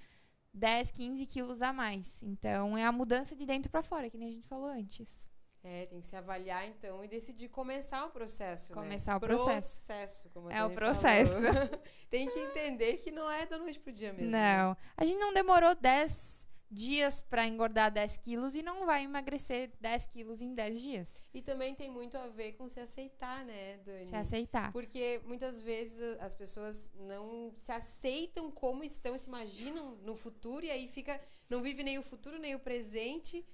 10, 0.52 0.90
15 0.90 1.24
quilos 1.26 1.62
a 1.62 1.72
mais. 1.72 2.20
Então, 2.20 2.76
é 2.76 2.84
a 2.84 2.90
mudança 2.90 3.36
de 3.36 3.46
dentro 3.46 3.70
para 3.70 3.84
fora, 3.84 4.10
que 4.10 4.18
nem 4.18 4.30
a 4.30 4.32
gente 4.32 4.48
falou 4.48 4.66
antes. 4.66 5.32
É, 5.64 5.86
tem 5.86 5.98
que 5.98 6.06
se 6.06 6.14
avaliar 6.14 6.68
então 6.68 7.02
e 7.02 7.08
decidir 7.08 7.48
começar 7.48 8.04
o 8.04 8.10
processo. 8.10 8.74
né? 8.74 8.82
Começar 8.82 9.16
o 9.16 9.20
processo. 9.20 9.78
Processo, 9.78 10.30
É 10.50 10.62
o 10.62 10.70
processo. 10.74 11.32
tem 12.10 12.28
que 12.28 12.38
entender 12.38 12.98
que 12.98 13.10
não 13.10 13.30
é 13.30 13.46
da 13.46 13.56
noite 13.56 13.80
pro 13.80 13.90
dia 13.90 14.12
mesmo. 14.12 14.30
né? 14.30 14.56
Não. 14.58 14.76
A 14.94 15.04
gente 15.04 15.18
não 15.18 15.32
demorou 15.32 15.74
10 15.74 16.44
dias 16.70 17.20
para 17.20 17.46
engordar 17.46 17.90
10 17.90 18.18
quilos 18.18 18.54
e 18.54 18.62
não 18.62 18.84
vai 18.84 19.04
emagrecer 19.04 19.70
10 19.80 20.06
quilos 20.08 20.42
em 20.42 20.54
10 20.54 20.82
dias. 20.82 21.22
E 21.32 21.40
também 21.40 21.74
tem 21.74 21.90
muito 21.90 22.18
a 22.18 22.26
ver 22.26 22.52
com 22.54 22.68
se 22.68 22.80
aceitar, 22.80 23.44
né, 23.44 23.78
Dani? 23.78 24.06
Se 24.06 24.16
aceitar. 24.16 24.72
Porque 24.72 25.20
muitas 25.24 25.62
vezes 25.62 26.00
as 26.20 26.34
pessoas 26.34 26.90
não 26.94 27.52
se 27.54 27.70
aceitam 27.72 28.50
como 28.50 28.82
estão, 28.84 29.16
se 29.16 29.28
imaginam 29.28 29.96
no 30.02 30.16
futuro 30.16 30.66
e 30.66 30.70
aí 30.70 30.88
fica, 30.88 31.20
não 31.48 31.62
vive 31.62 31.82
nem 31.82 31.98
o 31.98 32.02
futuro 32.02 32.38
nem 32.38 32.54
o 32.54 32.58
presente. 32.58 33.46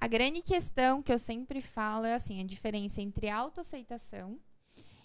A 0.00 0.06
grande 0.06 0.42
questão 0.42 1.02
que 1.02 1.12
eu 1.12 1.18
sempre 1.18 1.60
falo 1.60 2.06
é 2.06 2.14
assim, 2.14 2.40
a 2.40 2.46
diferença 2.46 3.02
entre 3.02 3.28
autoaceitação 3.28 4.38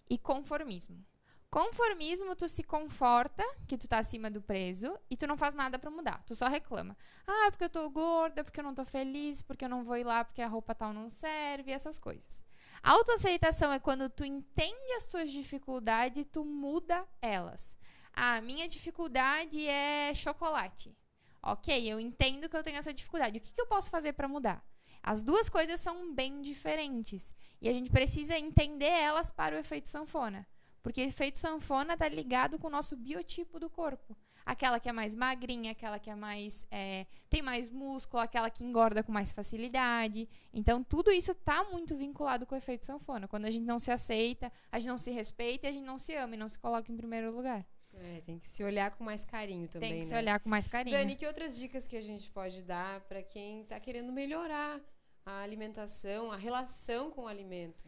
e 0.07 0.19
conformismo. 0.19 1.03
Conformismo, 1.49 2.35
tu 2.35 2.47
se 2.47 2.63
conforta 2.63 3.43
que 3.67 3.75
tu 3.75 3.87
tá 3.87 3.97
acima 3.97 4.29
do 4.29 4.39
preso 4.39 4.95
e 5.09 5.17
tu 5.17 5.25
não 5.25 5.35
faz 5.35 5.55
nada 5.55 5.79
pra 5.79 5.89
mudar. 5.89 6.23
Tu 6.27 6.35
só 6.35 6.47
reclama. 6.47 6.95
Ah, 7.25 7.49
porque 7.49 7.63
eu 7.63 7.69
tô 7.69 7.89
gorda, 7.89 8.43
porque 8.43 8.59
eu 8.59 8.63
não 8.63 8.75
tô 8.75 8.85
feliz, 8.85 9.41
porque 9.41 9.65
eu 9.65 9.69
não 9.69 9.83
vou 9.83 9.97
ir 9.97 10.03
lá, 10.03 10.23
porque 10.23 10.43
a 10.43 10.47
roupa 10.47 10.75
tal 10.75 10.93
não 10.93 11.09
serve, 11.09 11.71
essas 11.71 11.97
coisas. 11.97 12.43
Autoaceitação 12.83 13.73
é 13.73 13.79
quando 13.79 14.09
tu 14.11 14.23
entende 14.23 14.93
as 14.95 15.07
tuas 15.07 15.31
dificuldades 15.31 16.21
e 16.21 16.25
tu 16.25 16.45
muda 16.45 17.03
elas. 17.19 17.75
Ah, 18.13 18.39
minha 18.41 18.67
dificuldade 18.67 19.67
é 19.67 20.13
chocolate. 20.13 20.95
Ok, 21.41 21.91
eu 21.91 21.99
entendo 21.99 22.47
que 22.47 22.55
eu 22.55 22.63
tenho 22.63 22.77
essa 22.77 22.93
dificuldade. 22.93 23.39
O 23.39 23.41
que, 23.41 23.53
que 23.53 23.61
eu 23.61 23.67
posso 23.67 23.89
fazer 23.89 24.13
pra 24.13 24.27
mudar? 24.27 24.63
As 25.03 25.21
duas 25.21 25.49
coisas 25.49 25.81
são 25.81 26.13
bem 26.13 26.41
diferentes. 26.41 27.33
E 27.61 27.67
a 27.67 27.73
gente 27.73 27.89
precisa 27.89 28.39
entender 28.39 28.85
elas 28.85 29.29
para 29.29 29.55
o 29.55 29.59
efeito 29.59 29.89
sanfona. 29.89 30.47
Porque 30.81 31.01
o 31.01 31.07
efeito 31.07 31.37
sanfona 31.37 31.93
está 31.93 32.07
ligado 32.07 32.57
com 32.57 32.67
o 32.67 32.71
nosso 32.71 32.95
biotipo 32.95 33.59
do 33.59 33.69
corpo. 33.69 34.17
Aquela 34.45 34.79
que 34.79 34.89
é 34.89 34.91
mais 34.91 35.15
magrinha, 35.15 35.71
aquela 35.71 35.97
que 35.99 36.09
é 36.09 36.15
mais. 36.15 36.67
é, 36.69 37.05
tem 37.29 37.41
mais 37.41 37.69
músculo, 37.69 38.21
aquela 38.21 38.49
que 38.49 38.63
engorda 38.63 39.01
com 39.01 39.11
mais 39.11 39.31
facilidade. 39.31 40.27
Então, 40.53 40.83
tudo 40.83 41.11
isso 41.11 41.31
está 41.31 41.63
muito 41.65 41.95
vinculado 41.95 42.45
com 42.45 42.55
o 42.55 42.57
efeito 42.57 42.85
sanfona. 42.85 43.27
Quando 43.27 43.45
a 43.45 43.51
gente 43.51 43.65
não 43.65 43.79
se 43.79 43.91
aceita, 43.91 44.51
a 44.71 44.79
gente 44.79 44.89
não 44.89 44.97
se 44.97 45.11
respeita 45.11 45.67
e 45.67 45.69
a 45.69 45.73
gente 45.73 45.85
não 45.85 45.97
se 45.97 46.13
ama 46.15 46.35
e 46.35 46.37
não 46.37 46.49
se 46.49 46.59
coloca 46.59 46.91
em 46.91 46.97
primeiro 46.97 47.33
lugar. 47.33 47.65
É, 47.95 48.21
tem 48.21 48.39
que 48.39 48.47
se 48.47 48.63
olhar 48.63 48.91
com 48.91 49.03
mais 49.03 49.23
carinho 49.23 49.67
também, 49.67 49.91
tem 49.91 49.99
que 49.99 50.07
se 50.07 50.13
né? 50.13 50.19
olhar 50.19 50.39
com 50.39 50.49
mais 50.49 50.67
carinho. 50.67 50.97
Dani, 50.97 51.15
que 51.15 51.27
outras 51.27 51.57
dicas 51.57 51.87
que 51.87 51.95
a 51.95 52.01
gente 52.01 52.29
pode 52.31 52.63
dar 52.63 52.99
para 53.01 53.21
quem 53.21 53.63
tá 53.65 53.79
querendo 53.79 54.11
melhorar 54.11 54.81
a 55.25 55.41
alimentação, 55.41 56.31
a 56.31 56.35
relação 56.35 57.11
com 57.11 57.23
o 57.23 57.27
alimento? 57.27 57.85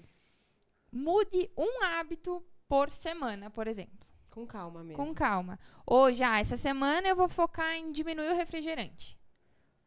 Mude 0.92 1.52
um 1.58 1.84
hábito 1.84 2.44
por 2.68 2.90
semana, 2.90 3.50
por 3.50 3.68
exemplo. 3.68 4.06
Com 4.30 4.46
calma 4.46 4.84
mesmo. 4.84 5.04
Com 5.04 5.14
calma. 5.14 5.60
Hoje, 5.86 6.24
ah, 6.24 6.40
essa 6.40 6.58
semana 6.58 7.08
eu 7.08 7.16
vou 7.16 7.30
focar 7.30 7.74
em 7.74 7.92
diminuir 7.92 8.32
o 8.32 8.36
refrigerante. 8.36 9.18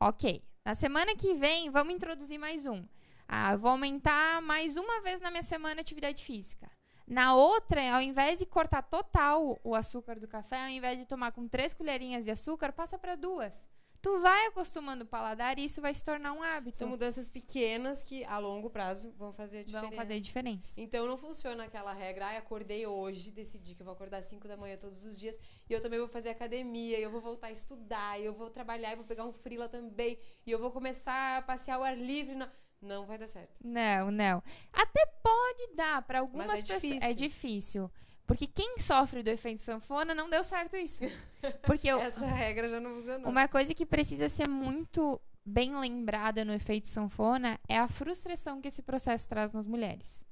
Ok. 0.00 0.42
Na 0.64 0.74
semana 0.74 1.14
que 1.16 1.34
vem, 1.34 1.70
vamos 1.70 1.94
introduzir 1.94 2.38
mais 2.38 2.66
um. 2.66 2.86
Ah, 3.26 3.52
eu 3.52 3.58
vou 3.58 3.70
aumentar 3.70 4.40
mais 4.40 4.76
uma 4.76 5.00
vez 5.00 5.20
na 5.20 5.30
minha 5.30 5.42
semana 5.42 5.80
atividade 5.80 6.24
física. 6.24 6.70
Na 7.06 7.34
outra, 7.34 7.94
ao 7.94 8.02
invés 8.02 8.38
de 8.38 8.46
cortar 8.46 8.82
total 8.82 9.58
o 9.64 9.74
açúcar 9.74 10.18
do 10.18 10.28
café, 10.28 10.64
ao 10.64 10.68
invés 10.68 10.98
de 10.98 11.06
tomar 11.06 11.32
com 11.32 11.48
três 11.48 11.72
colherinhas 11.72 12.24
de 12.24 12.30
açúcar, 12.30 12.72
passa 12.72 12.98
para 12.98 13.16
duas. 13.16 13.66
Tu 14.00 14.20
vai 14.20 14.46
acostumando 14.46 15.04
o 15.04 15.06
paladar 15.06 15.58
e 15.58 15.64
isso 15.64 15.80
vai 15.80 15.92
se 15.92 16.04
tornar 16.04 16.32
um 16.32 16.42
hábito. 16.42 16.76
São 16.76 16.88
mudanças 16.88 17.28
pequenas 17.28 18.02
que 18.04 18.24
a 18.24 18.38
longo 18.38 18.70
prazo 18.70 19.12
vão 19.18 19.32
fazer 19.32 19.58
a 19.58 19.62
diferença. 19.64 19.88
Vão 19.88 19.96
fazer 19.96 20.20
diferença. 20.20 20.72
Então 20.76 21.06
não 21.06 21.16
funciona 21.16 21.64
aquela 21.64 21.92
regra, 21.92 22.26
ai, 22.26 22.36
acordei 22.36 22.86
hoje, 22.86 23.30
decidi 23.32 23.74
que 23.74 23.82
eu 23.82 23.84
vou 23.84 23.94
acordar 23.94 24.18
às 24.18 24.26
5 24.26 24.46
da 24.46 24.56
manhã 24.56 24.76
todos 24.76 25.04
os 25.04 25.18
dias, 25.18 25.36
e 25.68 25.72
eu 25.72 25.82
também 25.82 25.98
vou 25.98 26.08
fazer 26.08 26.28
academia, 26.28 26.98
e 26.98 27.02
eu 27.02 27.10
vou 27.10 27.20
voltar 27.20 27.48
a 27.48 27.50
estudar, 27.50 28.20
e 28.20 28.24
eu 28.24 28.32
vou 28.32 28.50
trabalhar, 28.50 28.92
e 28.92 28.96
vou 28.96 29.04
pegar 29.04 29.24
um 29.24 29.32
freela 29.32 29.68
também, 29.68 30.18
e 30.46 30.50
eu 30.50 30.58
vou 30.58 30.70
começar 30.70 31.38
a 31.38 31.42
passear 31.42 31.76
ao 31.76 31.82
ar 31.82 31.98
livre. 31.98 32.36
Não, 32.36 32.48
não 32.80 33.04
vai 33.04 33.18
dar 33.18 33.26
certo. 33.26 33.56
Não, 33.64 34.12
não. 34.12 34.42
Até 34.72 35.04
pode 35.22 35.74
dar 35.74 36.02
para 36.02 36.20
algumas 36.20 36.46
Mas 36.46 36.60
é 36.60 36.62
pessoas. 36.62 36.82
difícil. 36.82 37.08
É 37.08 37.14
difícil. 37.14 37.90
Porque 38.28 38.46
quem 38.46 38.78
sofre 38.78 39.22
do 39.22 39.30
efeito 39.30 39.62
sanfona 39.62 40.14
não 40.14 40.28
deu 40.30 40.44
certo 40.44 40.76
isso. 40.76 41.00
Porque 41.66 41.88
eu- 41.88 41.98
Essa 41.98 42.26
regra 42.26 42.68
já 42.68 42.78
não 42.78 42.94
funcionou. 42.96 43.30
uma 43.30 43.48
coisa 43.48 43.74
que 43.74 43.86
precisa 43.86 44.28
ser 44.28 44.46
muito 44.46 45.20
bem 45.44 45.74
lembrada 45.74 46.44
no 46.44 46.52
efeito 46.52 46.86
sanfona 46.86 47.58
é 47.66 47.78
a 47.78 47.88
frustração 47.88 48.60
que 48.60 48.68
esse 48.68 48.82
processo 48.82 49.26
traz 49.26 49.50
nas 49.50 49.66
mulheres. 49.66 50.22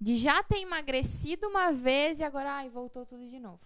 De 0.00 0.14
já 0.16 0.42
ter 0.44 0.60
emagrecido 0.60 1.48
uma 1.48 1.72
vez 1.72 2.20
e 2.20 2.24
agora, 2.24 2.52
ai, 2.52 2.68
voltou 2.70 3.04
tudo 3.04 3.28
de 3.28 3.38
novo. 3.40 3.60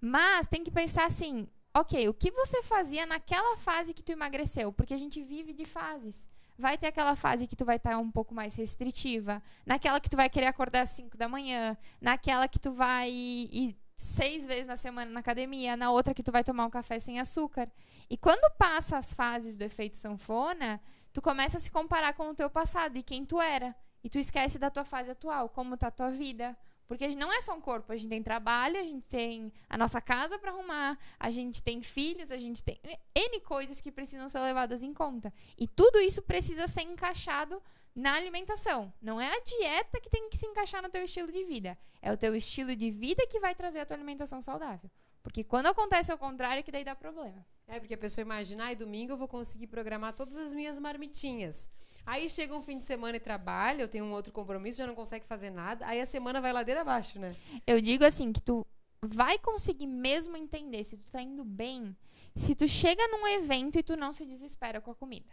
Mas 0.00 0.46
tem 0.46 0.62
que 0.64 0.70
pensar 0.70 1.04
assim, 1.06 1.46
ok, 1.74 2.08
o 2.08 2.14
que 2.14 2.30
você 2.30 2.62
fazia 2.62 3.04
naquela 3.04 3.56
fase 3.58 3.92
que 3.92 4.02
tu 4.02 4.12
emagreceu? 4.12 4.72
Porque 4.72 4.94
a 4.94 4.96
gente 4.96 5.22
vive 5.22 5.52
de 5.52 5.64
fases. 5.64 6.28
Vai 6.58 6.76
ter 6.78 6.88
aquela 6.88 7.16
fase 7.16 7.46
que 7.46 7.56
tu 7.56 7.64
vai 7.64 7.76
estar 7.76 7.98
um 7.98 8.10
pouco 8.10 8.34
mais 8.34 8.54
restritiva, 8.54 9.42
naquela 9.64 10.00
que 10.00 10.10
tu 10.10 10.16
vai 10.16 10.28
querer 10.28 10.46
acordar 10.46 10.82
às 10.82 10.90
5 10.90 11.16
da 11.16 11.28
manhã, 11.28 11.76
naquela 12.00 12.46
que 12.46 12.58
tu 12.58 12.70
vai 12.72 13.10
ir 13.10 13.76
seis 13.96 14.44
vezes 14.44 14.66
na 14.66 14.76
semana 14.76 15.10
na 15.10 15.20
academia, 15.20 15.76
na 15.76 15.90
outra 15.90 16.12
que 16.12 16.22
tu 16.22 16.32
vai 16.32 16.42
tomar 16.42 16.66
um 16.66 16.70
café 16.70 16.98
sem 16.98 17.20
açúcar. 17.20 17.70
E 18.10 18.16
quando 18.16 18.50
passa 18.56 18.98
as 18.98 19.14
fases 19.14 19.56
do 19.56 19.62
efeito 19.62 19.96
sanfona, 19.96 20.80
tu 21.12 21.22
começa 21.22 21.58
a 21.58 21.60
se 21.60 21.70
comparar 21.70 22.12
com 22.14 22.28
o 22.28 22.34
teu 22.34 22.50
passado 22.50 22.96
e 22.96 23.02
quem 23.02 23.24
tu 23.24 23.40
era. 23.40 23.74
E 24.02 24.10
tu 24.10 24.18
esquece 24.18 24.58
da 24.58 24.70
tua 24.70 24.84
fase 24.84 25.10
atual, 25.10 25.48
como 25.48 25.76
tá 25.76 25.86
a 25.86 25.90
tua 25.90 26.10
vida. 26.10 26.56
Porque 26.92 27.08
não 27.14 27.32
é 27.32 27.40
só 27.40 27.54
um 27.54 27.60
corpo, 27.60 27.90
a 27.90 27.96
gente 27.96 28.10
tem 28.10 28.22
trabalho, 28.22 28.78
a 28.78 28.82
gente 28.82 29.06
tem 29.06 29.50
a 29.66 29.78
nossa 29.78 29.98
casa 29.98 30.38
para 30.38 30.50
arrumar, 30.50 30.98
a 31.18 31.30
gente 31.30 31.62
tem 31.62 31.80
filhos, 31.80 32.30
a 32.30 32.36
gente 32.36 32.62
tem 32.62 32.78
N 33.14 33.40
coisas 33.40 33.80
que 33.80 33.90
precisam 33.90 34.28
ser 34.28 34.40
levadas 34.40 34.82
em 34.82 34.92
conta. 34.92 35.32
E 35.56 35.66
tudo 35.66 35.98
isso 35.98 36.20
precisa 36.20 36.66
ser 36.66 36.82
encaixado 36.82 37.62
na 37.96 38.12
alimentação. 38.12 38.92
Não 39.00 39.18
é 39.18 39.34
a 39.34 39.40
dieta 39.40 39.98
que 40.02 40.10
tem 40.10 40.28
que 40.28 40.36
se 40.36 40.44
encaixar 40.44 40.82
no 40.82 40.90
teu 40.90 41.02
estilo 41.02 41.32
de 41.32 41.42
vida. 41.44 41.78
É 42.02 42.12
o 42.12 42.16
teu 42.18 42.36
estilo 42.36 42.76
de 42.76 42.90
vida 42.90 43.26
que 43.26 43.40
vai 43.40 43.54
trazer 43.54 43.80
a 43.80 43.86
tua 43.86 43.96
alimentação 43.96 44.42
saudável. 44.42 44.90
Porque 45.22 45.42
quando 45.42 45.68
acontece 45.68 46.12
ao 46.12 46.18
contrário, 46.18 46.60
é 46.60 46.62
que 46.62 46.70
daí 46.70 46.84
dá 46.84 46.94
problema. 46.94 47.42
É, 47.66 47.80
porque 47.80 47.94
a 47.94 47.98
pessoa 47.98 48.20
imagina, 48.20 48.64
ai, 48.64 48.76
domingo 48.76 49.14
eu 49.14 49.16
vou 49.16 49.28
conseguir 49.28 49.68
programar 49.68 50.12
todas 50.12 50.36
as 50.36 50.52
minhas 50.52 50.78
marmitinhas. 50.78 51.70
Aí 52.04 52.28
chega 52.28 52.54
um 52.54 52.62
fim 52.62 52.78
de 52.78 52.84
semana 52.84 53.16
e 53.16 53.20
trabalha, 53.20 53.82
eu 53.82 53.88
tenho 53.88 54.04
um 54.04 54.12
outro 54.12 54.32
compromisso, 54.32 54.78
já 54.78 54.86
não 54.86 54.94
consegue 54.94 55.24
fazer 55.24 55.50
nada. 55.50 55.86
Aí 55.86 56.00
a 56.00 56.06
semana 56.06 56.40
vai 56.40 56.52
ladeira 56.52 56.80
abaixo, 56.80 57.18
né? 57.18 57.34
Eu 57.66 57.80
digo 57.80 58.04
assim, 58.04 58.32
que 58.32 58.40
tu 58.40 58.66
vai 59.00 59.38
conseguir 59.38 59.86
mesmo 59.86 60.36
entender 60.36 60.84
se 60.84 60.96
tu 60.96 61.10
tá 61.10 61.22
indo 61.22 61.44
bem, 61.44 61.96
se 62.34 62.54
tu 62.54 62.66
chega 62.66 63.06
num 63.08 63.26
evento 63.26 63.78
e 63.78 63.82
tu 63.82 63.96
não 63.96 64.12
se 64.12 64.26
desespera 64.26 64.80
com 64.80 64.90
a 64.90 64.94
comida. 64.94 65.32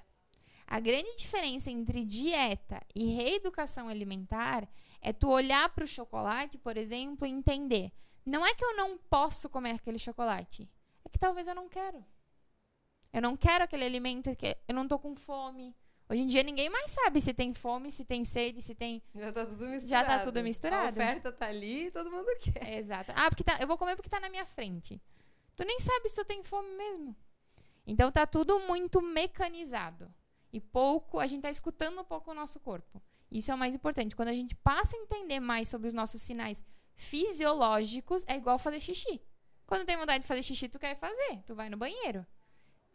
A 0.67 0.79
grande 0.79 1.15
diferença 1.15 1.71
entre 1.71 2.05
dieta 2.05 2.79
e 2.95 3.05
reeducação 3.05 3.89
alimentar 3.89 4.67
é 5.01 5.11
tu 5.11 5.29
olhar 5.29 5.69
para 5.69 5.83
o 5.83 5.88
chocolate, 5.88 6.57
por 6.59 6.77
exemplo, 6.77 7.25
e 7.25 7.31
entender. 7.31 7.91
Não 8.23 8.45
é 8.45 8.53
que 8.53 8.63
eu 8.63 8.75
não 8.75 8.95
posso 8.95 9.49
comer 9.49 9.71
aquele 9.71 9.97
chocolate, 9.97 10.69
é 11.03 11.09
que 11.09 11.17
talvez 11.17 11.47
eu 11.47 11.55
não 11.55 11.67
quero. 11.67 12.05
Eu 13.11 13.21
não 13.23 13.35
quero 13.35 13.63
aquele 13.63 13.85
alimento, 13.85 14.29
eu 14.67 14.75
não 14.75 14.88
tô 14.88 14.99
com 14.99 15.15
fome. 15.15 15.75
Hoje 16.11 16.23
em 16.23 16.27
dia 16.27 16.41
ninguém 16.41 16.69
mais 16.69 16.89
sabe 16.89 17.21
se 17.21 17.31
tem 17.33 17.53
fome, 17.53 17.91
se 17.91 18.03
tem 18.03 18.25
sede, 18.25 18.63
se 18.63 18.73
tem. 18.73 19.01
Já 19.13 19.31
tá 19.31 19.45
tudo 19.45 19.67
misturado. 19.67 20.07
Já 20.07 20.17
tá 20.17 20.19
tudo 20.23 20.41
misturado. 20.41 20.99
A 20.99 21.03
oferta 21.03 21.31
tá 21.31 21.45
ali 21.45 21.85
e 21.85 21.91
todo 21.91 22.09
mundo 22.09 22.27
quer. 22.39 22.77
Exato. 22.79 23.11
Ah, 23.15 23.29
porque 23.29 23.43
tá, 23.43 23.59
eu 23.61 23.67
vou 23.67 23.77
comer 23.77 23.95
porque 23.95 24.09
tá 24.09 24.19
na 24.19 24.27
minha 24.27 24.45
frente. 24.45 24.99
Tu 25.55 25.63
nem 25.63 25.79
sabe 25.79 26.09
se 26.09 26.15
tu 26.15 26.25
tem 26.25 26.43
fome 26.43 26.67
mesmo. 26.75 27.15
Então 27.85 28.11
tá 28.11 28.25
tudo 28.25 28.59
muito 28.61 29.01
mecanizado. 29.03 30.11
E 30.51 30.59
pouco, 30.59 31.19
a 31.19 31.27
gente 31.27 31.43
tá 31.43 31.49
escutando 31.51 32.01
um 32.01 32.03
pouco 32.03 32.31
o 32.31 32.33
nosso 32.33 32.59
corpo. 32.59 32.99
Isso 33.31 33.51
é 33.51 33.53
o 33.53 33.57
mais 33.57 33.75
importante. 33.75 34.15
Quando 34.15 34.29
a 34.29 34.33
gente 34.33 34.55
passa 34.55 34.97
a 34.97 34.99
entender 34.99 35.39
mais 35.39 35.67
sobre 35.67 35.87
os 35.87 35.93
nossos 35.93 36.23
sinais 36.23 36.63
fisiológicos, 36.95 38.25
é 38.27 38.35
igual 38.35 38.57
fazer 38.57 38.79
xixi. 38.79 39.21
Quando 39.67 39.85
tem 39.85 39.95
vontade 39.95 40.23
de 40.23 40.27
fazer 40.27 40.41
xixi, 40.41 40.67
tu 40.67 40.79
quer 40.79 40.95
fazer. 40.95 41.43
Tu 41.45 41.53
vai 41.53 41.69
no 41.69 41.77
banheiro. 41.77 42.25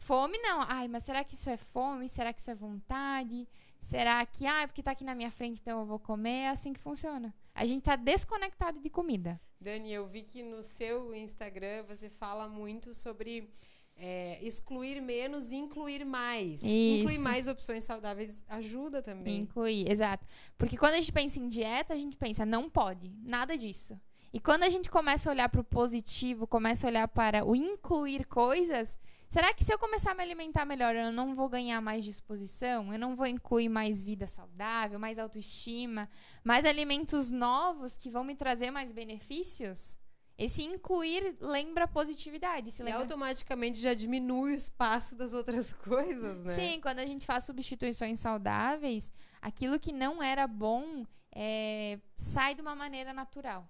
Fome 0.05 0.37
não. 0.39 0.61
Ai, 0.69 0.87
mas 0.87 1.03
será 1.03 1.25
que 1.25 1.33
isso 1.33 1.49
é 1.49 1.57
fome? 1.57 2.11
Será 2.11 2.31
que 2.31 2.41
isso 2.41 2.51
é 2.51 2.55
vontade? 2.55 3.49
Será 3.81 4.25
que, 4.27 4.47
ah, 4.47 4.63
é 4.63 4.67
porque 4.67 4.83
tá 4.83 4.91
aqui 4.91 5.03
na 5.03 5.15
minha 5.15 5.31
frente, 5.31 5.61
então 5.63 5.81
eu 5.81 5.87
vou 5.87 5.99
comer? 5.99 6.43
É 6.43 6.49
assim 6.51 6.75
que 6.75 6.81
funciona. 6.81 7.35
A 7.55 7.65
gente 7.65 7.85
tá 7.85 7.97
desconectado 7.97 8.79
de 8.81 8.91
comida. 8.91 9.41
Dani, 9.59 9.91
eu 9.91 10.07
vi 10.07 10.23
que 10.23 10.43
no 10.43 10.63
seu 10.63 11.15
Instagram 11.15 11.85
você 11.85 12.11
fala 12.11 12.47
muito 12.47 12.93
sobre 12.93 13.51
é, 13.97 14.39
excluir 14.43 15.01
menos 15.01 15.51
e 15.51 15.55
incluir 15.55 16.05
mais. 16.05 16.63
Isso. 16.63 16.67
Incluir 16.67 17.19
mais 17.19 17.49
opções 17.49 17.85
saudáveis 17.85 18.45
ajuda 18.47 19.01
também. 19.01 19.39
Incluir, 19.39 19.91
exato. 19.91 20.27
Porque 20.59 20.77
quando 20.77 20.95
a 20.95 21.01
gente 21.01 21.13
pensa 21.13 21.39
em 21.39 21.49
dieta, 21.49 21.95
a 21.95 21.97
gente 21.97 22.17
pensa, 22.17 22.45
não 22.45 22.69
pode, 22.69 23.11
nada 23.23 23.57
disso. 23.57 23.99
E 24.35 24.39
quando 24.39 24.65
a 24.65 24.69
gente 24.69 24.91
começa 24.91 25.31
a 25.31 25.33
olhar 25.33 25.49
para 25.49 25.63
o 25.63 25.65
positivo, 25.65 26.47
começa 26.47 26.87
a 26.87 26.91
olhar 26.91 27.09
para 27.09 27.43
o 27.43 27.57
incluir 27.57 28.27
coisas, 28.27 28.99
será 29.29 29.53
que 29.53 29.65
se 29.65 29.73
eu 29.73 29.79
começar 29.79 30.13
a 30.13 30.15
me 30.15 30.23
alimentar 30.23 30.65
melhor, 30.65 30.95
eu 30.95 31.13
não 31.13 31.35
vou 31.35 31.49
ganhar 31.49 31.81
mais 31.81 32.05
disposição? 32.05 32.93
Eu 32.93 32.99
não 32.99 33.15
vou 33.15 33.27
incluir 33.27 33.69
mais 33.69 34.03
vida 34.03 34.27
saudável, 34.27 34.99
mais 34.99 35.19
autoestima, 35.19 36.09
mais 36.43 36.65
alimentos 36.65 37.31
novos 37.31 37.97
que 37.97 38.11
vão 38.11 38.25
me 38.25 38.35
trazer 38.35 38.71
mais 38.71 38.93
benefícios? 38.93 39.97
Esse 40.37 40.63
incluir 40.65 41.37
lembra 41.41 41.87
positividade. 41.87 42.71
Se 42.73 42.83
E 42.83 42.85
lembra... 42.85 43.01
automaticamente 43.01 43.79
já 43.79 43.95
diminui 43.95 44.53
o 44.53 44.57
espaço 44.57 45.17
das 45.17 45.33
outras 45.33 45.73
coisas, 45.85 46.45
né? 46.45 46.55
Sim, 46.55 46.81
quando 46.81 46.99
a 46.99 47.07
gente 47.07 47.25
faz 47.25 47.45
substituições 47.45 48.19
saudáveis, 48.19 49.13
aquilo 49.41 49.79
que 49.79 49.93
não 49.93 50.21
era 50.23 50.47
bom 50.47 51.07
é, 51.33 51.99
sai 52.17 52.55
de 52.55 52.63
uma 52.63 52.75
maneira 52.75 53.13
natural. 53.13 53.69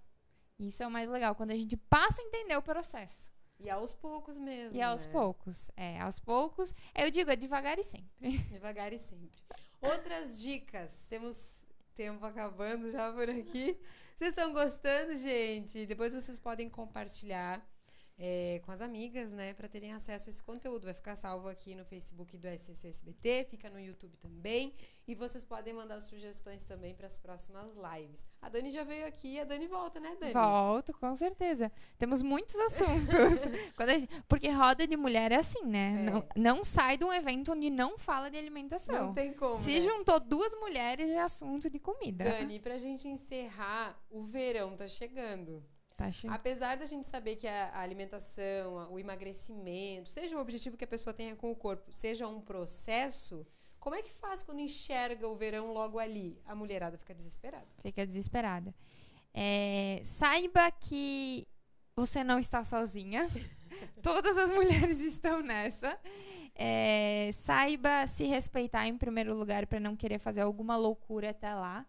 Isso 0.59 0.83
é 0.83 0.87
o 0.87 0.91
mais 0.91 1.09
legal, 1.09 1.35
quando 1.35 1.51
a 1.51 1.57
gente 1.57 1.77
passa 1.77 2.23
a 2.23 2.25
entender 2.25 2.57
o 2.57 2.63
processo. 2.63 3.31
E 3.59 3.71
aos 3.71 3.95
poucos 3.95 4.37
mesmo. 4.37 4.77
E 4.77 4.83
aos 4.83 5.07
né? 5.07 5.13
poucos. 5.13 5.71
É, 5.77 6.01
aos 6.01 6.19
poucos. 6.19 6.75
Eu 6.95 7.11
digo, 7.11 7.31
é 7.31 7.37
devagar 7.37 7.79
e 7.79 7.85
sempre. 7.85 8.11
Devagar 8.51 8.93
e 8.93 8.99
sempre. 8.99 9.43
Outras 9.81 10.41
dicas. 10.41 11.07
Temos 11.09 11.65
tempo 11.95 12.25
acabando 12.25 12.91
já 12.91 13.13
por 13.13 13.29
aqui. 13.31 13.79
Vocês 14.17 14.31
estão 14.31 14.53
gostando, 14.53 15.17
gente? 15.17 15.87
Depois 15.87 16.13
vocês 16.13 16.39
podem 16.39 16.69
compartilhar 16.69 17.65
é, 18.17 18.61
com 18.65 18.71
as 18.71 18.81
amigas, 18.81 19.33
né? 19.33 19.53
Para 19.55 19.69
terem 19.69 19.93
acesso 19.93 20.29
a 20.29 20.31
esse 20.31 20.43
conteúdo. 20.43 20.85
Vai 20.85 20.95
ficar 20.95 21.17
salvo 21.17 21.49
aqui 21.49 21.75
no 21.75 21.85
Facebook 21.85 22.37
do 22.37 22.47
SCCSBT, 22.47 23.47
fica 23.51 23.69
no 23.69 23.81
YouTube 23.81 24.17
também. 24.19 24.73
E 25.07 25.15
vocês 25.15 25.45
podem 25.45 25.75
mandar 25.75 26.01
sugestões 26.01 26.65
também 26.65 26.95
para 26.95 27.07
as 27.07 27.19
próximas 27.19 27.77
lives. 27.77 28.27
A 28.41 28.49
Dani 28.49 28.71
já 28.71 28.85
veio 28.85 29.07
aqui 29.07 29.35
e 29.35 29.41
a 29.41 29.45
Dani 29.45 29.67
volta, 29.67 30.01
né, 30.01 30.17
Dani? 30.19 30.33
Volto, 30.33 30.95
com 30.95 31.15
certeza. 31.15 31.71
Temos 31.99 32.23
muitos 32.23 32.57
assuntos. 32.57 33.15
A 33.77 33.87
gente- 33.99 34.23
porque 34.27 34.49
roda 34.49 34.87
de 34.87 34.97
mulher 34.97 35.31
é 35.31 35.37
assim, 35.37 35.67
né? 35.67 35.95
É. 36.07 36.11
Não, 36.11 36.27
não 36.37 36.65
sai 36.65 36.97
de 36.97 37.05
um 37.05 37.13
evento 37.13 37.53
onde 37.53 37.69
não 37.69 37.99
fala 37.99 38.31
de 38.31 38.39
alimentação. 38.39 39.09
Não 39.09 39.15
tem 39.15 39.35
como. 39.35 39.57
Se 39.57 39.79
né? 39.79 39.81
juntou 39.81 40.19
duas 40.19 40.55
mulheres, 40.55 41.11
é 41.11 41.21
assunto 41.21 41.69
de 41.69 41.79
comida. 41.79 42.25
Dani, 42.25 42.59
pra 42.59 42.79
gente 42.79 43.07
encerrar, 43.07 44.03
o 44.11 44.23
verão 44.23 44.75
tá 44.75 44.89
chegando. 44.89 45.63
Apesar 46.31 46.77
da 46.77 46.85
gente 46.85 47.07
saber 47.07 47.37
que 47.37 47.47
a 47.47 47.69
a 47.71 47.81
alimentação, 47.81 48.79
a- 48.79 48.89
o 48.89 48.99
emagrecimento, 48.99 50.11
seja 50.11 50.37
o 50.37 50.41
objetivo 50.41 50.77
que 50.77 50.85
a 50.85 50.89
pessoa 50.89 51.15
tenha 51.15 51.35
com 51.37 51.51
o 51.51 51.57
corpo, 51.57 51.91
seja 51.93 52.27
um 52.29 52.41
processo, 52.41 53.47
como 53.79 53.95
é 53.95 54.03
que 54.03 54.13
faz 54.13 54.43
quando 54.43 54.61
enxerga 54.61 55.29
o 55.29 55.37
verão 55.37 55.73
logo 55.73 55.99
ali? 55.99 56.41
A 56.47 56.55
mulherada 56.55 56.97
fica 56.99 57.15
desesperada. 57.15 57.67
Fica 57.83 58.07
desesperada. 58.07 58.75
É, 59.33 60.01
saiba 60.05 60.71
que 60.71 61.47
você 61.97 62.23
não 62.25 62.39
está 62.39 62.63
sozinha. 62.63 63.29
Todas 64.03 64.37
as 64.39 64.51
mulheres 64.51 65.01
estão 65.01 65.43
nessa. 65.43 65.99
É, 66.57 67.31
saiba 67.33 68.07
se 68.07 68.25
respeitar 68.27 68.87
em 68.87 68.97
primeiro 68.97 69.35
lugar 69.35 69.67
para 69.67 69.81
não 69.81 69.97
querer 69.97 70.19
fazer 70.19 70.41
alguma 70.43 70.77
loucura 70.77 71.31
até 71.31 71.53
lá. 71.55 71.85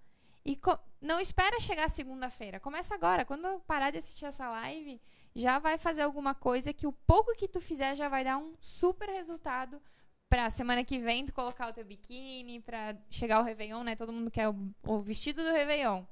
E 0.45 0.59
não 1.01 1.19
espera 1.19 1.59
chegar 1.59 1.89
segunda-feira. 1.89 2.59
Começa 2.59 2.93
agora. 2.93 3.25
Quando 3.25 3.59
parar 3.61 3.89
de 3.89 3.97
assistir 3.97 4.25
essa 4.25 4.47
live, 4.49 5.01
já 5.35 5.57
vai 5.57 5.77
fazer 5.77 6.03
alguma 6.03 6.35
coisa 6.35 6.71
que 6.71 6.85
o 6.85 6.91
pouco 6.91 7.35
que 7.35 7.47
tu 7.47 7.59
fizer 7.59 7.95
já 7.95 8.07
vai 8.07 8.23
dar 8.23 8.37
um 8.37 8.53
super 8.59 9.09
resultado 9.09 9.81
pra 10.29 10.49
semana 10.49 10.83
que 10.83 10.99
vem 10.99 11.25
tu 11.25 11.33
colocar 11.33 11.69
o 11.69 11.73
teu 11.73 11.85
biquíni, 11.85 12.59
pra 12.59 12.95
chegar 13.09 13.39
o 13.39 13.43
Réveillon, 13.43 13.83
né? 13.83 13.95
Todo 13.95 14.13
mundo 14.13 14.29
quer 14.29 14.49
o, 14.49 14.55
o 14.83 14.99
vestido 15.01 15.43
do 15.43 15.51
Réveillon. 15.51 16.03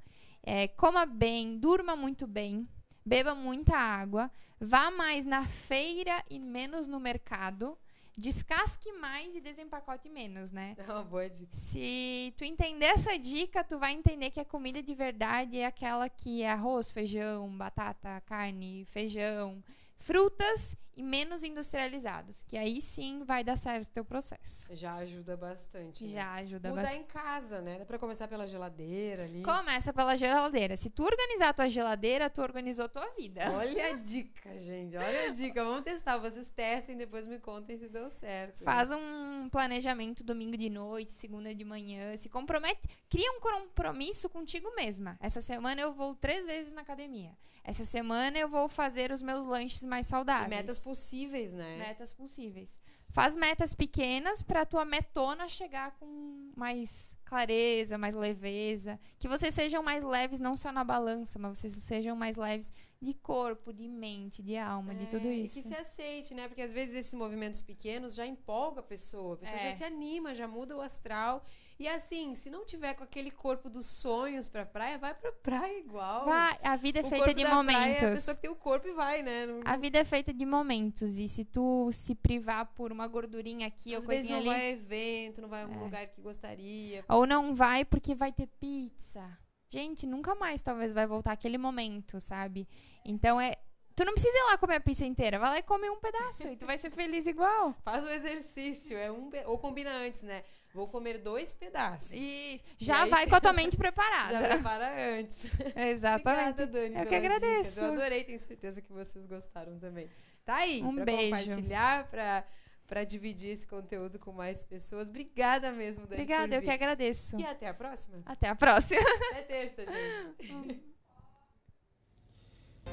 É, 0.42 0.68
coma 0.68 1.06
bem, 1.06 1.58
durma 1.58 1.96
muito 1.96 2.26
bem, 2.26 2.68
beba 3.04 3.34
muita 3.34 3.76
água, 3.76 4.30
vá 4.60 4.90
mais 4.90 5.24
na 5.24 5.46
feira 5.46 6.22
e 6.28 6.38
menos 6.38 6.86
no 6.86 7.00
mercado, 7.00 7.78
descasque 8.16 8.92
mais 8.92 9.34
e 9.34 9.40
desempacote 9.40 10.08
menos, 10.08 10.50
né? 10.50 10.74
É 10.78 10.82
uma 10.84 11.02
boa 11.02 11.28
dica. 11.28 11.54
Se 11.54 12.32
tu 12.36 12.44
entender 12.44 12.86
essa 12.86 13.18
dica, 13.18 13.64
tu 13.64 13.78
vai 13.78 13.92
entender 13.92 14.30
que 14.30 14.40
a 14.40 14.44
comida 14.44 14.82
de 14.82 14.94
verdade 14.94 15.58
é 15.58 15.66
aquela 15.66 16.08
que 16.08 16.42
é 16.42 16.50
arroz, 16.50 16.90
feijão, 16.90 17.48
batata, 17.56 18.22
carne, 18.26 18.84
feijão, 18.86 19.62
frutas 20.08 20.76
e 20.96 21.02
menos 21.02 21.42
industrializados, 21.42 22.44
que 22.44 22.56
aí 22.56 22.80
sim 22.80 23.24
vai 23.24 23.42
dar 23.42 23.56
certo 23.56 23.86
o 23.88 23.90
teu 23.90 24.04
processo. 24.04 24.68
Já 24.76 24.94
ajuda 24.96 25.36
bastante. 25.36 26.04
né? 26.04 26.12
Já 26.12 26.32
ajuda 26.34 26.68
Mudar 26.68 26.82
bastante. 26.82 27.00
em 27.02 27.06
casa, 27.06 27.60
né? 27.62 27.78
Dá 27.78 27.84
pra 27.86 27.98
começar 27.98 28.28
pela 28.28 28.46
geladeira 28.46 29.24
ali. 29.24 29.42
Começa 29.42 29.92
pela 29.92 30.14
geladeira. 30.14 30.76
Se 30.76 30.90
tu 30.90 31.02
organizar 31.02 31.48
a 31.48 31.52
tua 31.54 31.68
geladeira, 31.68 32.30
tu 32.30 32.42
organizou 32.42 32.84
a 32.84 32.88
tua 32.88 33.08
vida. 33.16 33.50
Olha 33.56 33.88
a 33.88 33.92
dica, 33.98 34.56
gente. 34.58 34.94
Olha 34.96 35.28
a 35.28 35.30
dica. 35.30 35.64
Vamos 35.64 35.82
testar. 35.82 36.18
Vocês 36.18 36.48
testem, 36.50 36.96
depois 36.96 37.26
me 37.26 37.38
contem 37.40 37.76
se 37.78 37.88
deu 37.88 38.08
certo. 38.10 38.62
Faz 38.62 38.90
um 38.92 39.48
planejamento 39.50 40.22
domingo 40.22 40.56
de 40.56 40.70
noite, 40.70 41.10
segunda 41.12 41.52
de 41.52 41.64
manhã. 41.64 42.16
Se 42.18 42.28
compromete. 42.28 42.82
Cria 43.10 43.32
um 43.32 43.40
compromisso 43.40 44.28
contigo 44.28 44.72
mesma. 44.76 45.16
Essa 45.18 45.40
semana 45.40 45.80
eu 45.80 45.92
vou 45.92 46.14
três 46.14 46.44
vezes 46.46 46.72
na 46.72 46.82
academia. 46.82 47.32
Essa 47.64 47.84
semana 47.84 48.38
eu 48.38 48.48
vou 48.48 48.68
fazer 48.68 49.10
os 49.10 49.22
meus 49.22 49.46
lanches 49.46 49.82
mais 49.82 50.06
E 50.06 50.10
saudáveis. 50.10 50.50
metas 50.50 50.78
possíveis, 50.78 51.54
né? 51.54 51.78
Metas 51.78 52.12
possíveis. 52.12 52.76
Faz 53.10 53.34
metas 53.34 53.72
pequenas 53.72 54.42
pra 54.42 54.66
tua 54.66 54.84
metona 54.84 55.48
chegar 55.48 55.92
com 55.98 56.50
mais 56.56 57.16
clareza, 57.24 57.96
mais 57.96 58.12
leveza. 58.14 58.98
Que 59.18 59.28
vocês 59.28 59.54
sejam 59.54 59.82
mais 59.82 60.02
leves, 60.04 60.38
não 60.40 60.56
só 60.56 60.70
na 60.72 60.84
balança, 60.84 61.38
mas 61.38 61.58
vocês 61.58 61.72
sejam 61.74 62.14
mais 62.16 62.36
leves 62.36 62.72
de 63.04 63.14
corpo, 63.14 63.72
de 63.72 63.86
mente, 63.86 64.42
de 64.42 64.56
alma, 64.56 64.94
de 64.94 65.06
tudo 65.06 65.28
É, 65.28 65.34
isso. 65.34 65.58
E 65.58 65.62
que 65.62 65.68
se 65.68 65.74
aceite, 65.76 66.34
né? 66.34 66.48
Porque 66.48 66.62
às 66.62 66.72
vezes 66.72 66.94
esses 66.96 67.14
movimentos 67.14 67.62
pequenos 67.62 68.14
já 68.14 68.26
empolga 68.26 68.80
a 68.80 68.82
pessoa. 68.82 69.34
A 69.34 69.36
pessoa 69.38 69.60
É. 69.60 69.70
já 69.70 69.76
se 69.76 69.84
anima, 69.84 70.34
já 70.34 70.48
muda 70.48 70.76
o 70.76 70.80
astral. 70.80 71.44
E 71.76 71.88
assim, 71.88 72.36
se 72.36 72.48
não 72.50 72.64
tiver 72.64 72.94
com 72.94 73.02
aquele 73.02 73.32
corpo 73.32 73.68
dos 73.68 73.86
sonhos 73.86 74.46
pra 74.46 74.64
praia, 74.64 74.96
vai 74.96 75.12
pra 75.12 75.32
praia 75.32 75.76
igual. 75.80 76.24
Vai, 76.24 76.56
a 76.62 76.76
vida 76.76 77.00
é 77.00 77.02
O 77.02 77.08
feita 77.08 77.34
de 77.34 77.42
praia 77.42 77.54
momentos. 77.56 78.02
É 78.02 78.06
a 78.06 78.10
pessoa 78.12 78.34
que 78.36 78.42
tem 78.42 78.50
o 78.50 78.54
corpo 78.54 78.86
e 78.86 78.92
vai, 78.92 79.22
né? 79.22 79.44
Não- 79.46 79.60
A 79.64 79.76
vida 79.76 79.98
é 79.98 80.04
feita 80.04 80.32
de 80.32 80.46
momentos. 80.46 81.18
E 81.18 81.26
se 81.26 81.44
tu 81.44 81.90
se 81.92 82.14
privar 82.14 82.66
por 82.76 82.92
uma 82.92 83.08
gordurinha 83.08 83.66
aqui 83.66 83.92
às 83.94 84.04
ou 84.04 84.08
vezes 84.08 84.28
coisinha 84.30 84.44
não 84.44 84.52
ali. 84.52 84.60
vai 84.60 84.68
a 84.68 84.70
evento, 84.70 85.42
não 85.42 85.48
vai 85.48 85.62
a 85.62 85.64
algum 85.64 85.80
É. 85.80 85.84
lugar 85.84 86.06
que 86.06 86.20
gostaria. 86.20 87.04
Ou 87.08 87.26
não 87.26 87.54
vai 87.56 87.84
porque 87.84 88.14
vai 88.14 88.30
ter 88.32 88.46
pizza. 88.46 89.36
Gente, 89.74 90.06
nunca 90.06 90.36
mais 90.36 90.62
talvez 90.62 90.92
vai 90.94 91.04
voltar 91.04 91.32
aquele 91.32 91.58
momento, 91.58 92.20
sabe? 92.20 92.68
Então 93.04 93.40
é. 93.40 93.54
Tu 93.96 94.04
não 94.04 94.12
precisa 94.12 94.36
ir 94.36 94.42
lá 94.50 94.58
comer 94.58 94.76
a 94.76 94.80
pizza 94.80 95.04
inteira. 95.04 95.36
Vai 95.38 95.50
lá 95.50 95.58
e 95.58 95.62
come 95.62 95.88
um 95.90 95.96
pedaço. 96.00 96.46
e 96.48 96.56
tu 96.56 96.64
vai 96.64 96.78
ser 96.78 96.90
feliz 96.90 97.26
igual. 97.26 97.74
Faz 97.84 98.04
o 98.04 98.08
exercício, 98.08 98.96
é 98.96 99.10
um 99.10 99.30
ou 99.46 99.58
combina 99.58 99.90
antes, 99.90 100.22
né? 100.22 100.44
Vou 100.72 100.86
comer 100.88 101.18
dois 101.18 101.54
pedaços. 101.54 102.12
E 102.12 102.60
já 102.78 103.02
aí- 103.04 103.10
vai 103.10 103.26
com 103.28 103.34
a 103.34 103.40
tua 103.40 103.52
mente 103.60 103.72
Já 103.72 103.78
preparada. 103.78 104.48
prepara 104.48 105.18
antes. 105.18 105.44
Exatamente. 105.76 106.62
Obrigada, 106.62 106.66
Dani. 106.66 106.94
Eu 106.96 107.02
que 107.02 107.08
pelas 107.08 107.22
dicas. 107.22 107.36
agradeço. 107.42 107.80
Eu 107.80 107.92
adorei, 107.92 108.24
tenho 108.24 108.38
certeza 108.38 108.80
que 108.80 108.92
vocês 108.92 109.26
gostaram 109.26 109.76
também. 109.80 110.08
tá 110.44 110.54
aí 110.56 110.82
Um 110.82 110.94
pra 110.94 111.04
beijo. 111.04 111.30
compartilhar, 111.36 112.08
pra, 112.10 112.44
pra 112.86 113.04
dividir 113.04 113.50
esse 113.50 113.66
conteúdo 113.66 114.18
com 114.18 114.32
mais 114.32 114.64
pessoas. 114.64 115.08
Obrigada 115.08 115.72
mesmo, 115.72 116.06
Dani. 116.06 116.22
Obrigada, 116.22 116.48
por 116.48 116.54
eu 116.54 116.62
que 116.62 116.70
agradeço. 116.70 117.38
E 117.38 117.44
até 117.44 117.68
a 117.68 117.74
próxima. 117.74 118.22
Até 118.26 118.48
a 118.48 118.54
próxima. 118.54 119.00
Até 119.30 119.42
terça, 119.42 119.84
gente. 119.84 120.82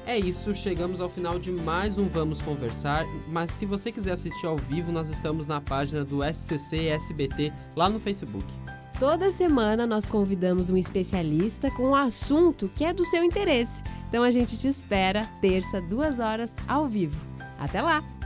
É 0.06 0.18
isso, 0.18 0.54
chegamos 0.54 1.00
ao 1.00 1.08
final 1.08 1.38
de 1.38 1.52
mais 1.52 1.96
um 1.96 2.08
Vamos 2.08 2.40
Conversar. 2.40 3.04
Mas 3.28 3.52
se 3.52 3.64
você 3.64 3.92
quiser 3.92 4.12
assistir 4.12 4.46
ao 4.46 4.56
vivo, 4.56 4.90
nós 4.90 5.10
estamos 5.10 5.46
na 5.46 5.60
página 5.60 6.04
do 6.04 6.24
SCC 6.24 6.88
SBT 6.88 7.52
lá 7.76 7.88
no 7.88 8.00
Facebook. 8.00 8.46
Toda 8.98 9.30
semana 9.30 9.86
nós 9.86 10.06
convidamos 10.06 10.70
um 10.70 10.76
especialista 10.76 11.70
com 11.70 11.90
um 11.90 11.94
assunto 11.94 12.68
que 12.74 12.84
é 12.84 12.92
do 12.92 13.04
seu 13.04 13.22
interesse. 13.22 13.82
Então 14.08 14.22
a 14.22 14.30
gente 14.30 14.58
te 14.58 14.66
espera 14.66 15.28
terça, 15.40 15.80
duas 15.80 16.18
horas, 16.18 16.54
ao 16.66 16.88
vivo. 16.88 17.20
Até 17.58 17.80
lá! 17.80 18.21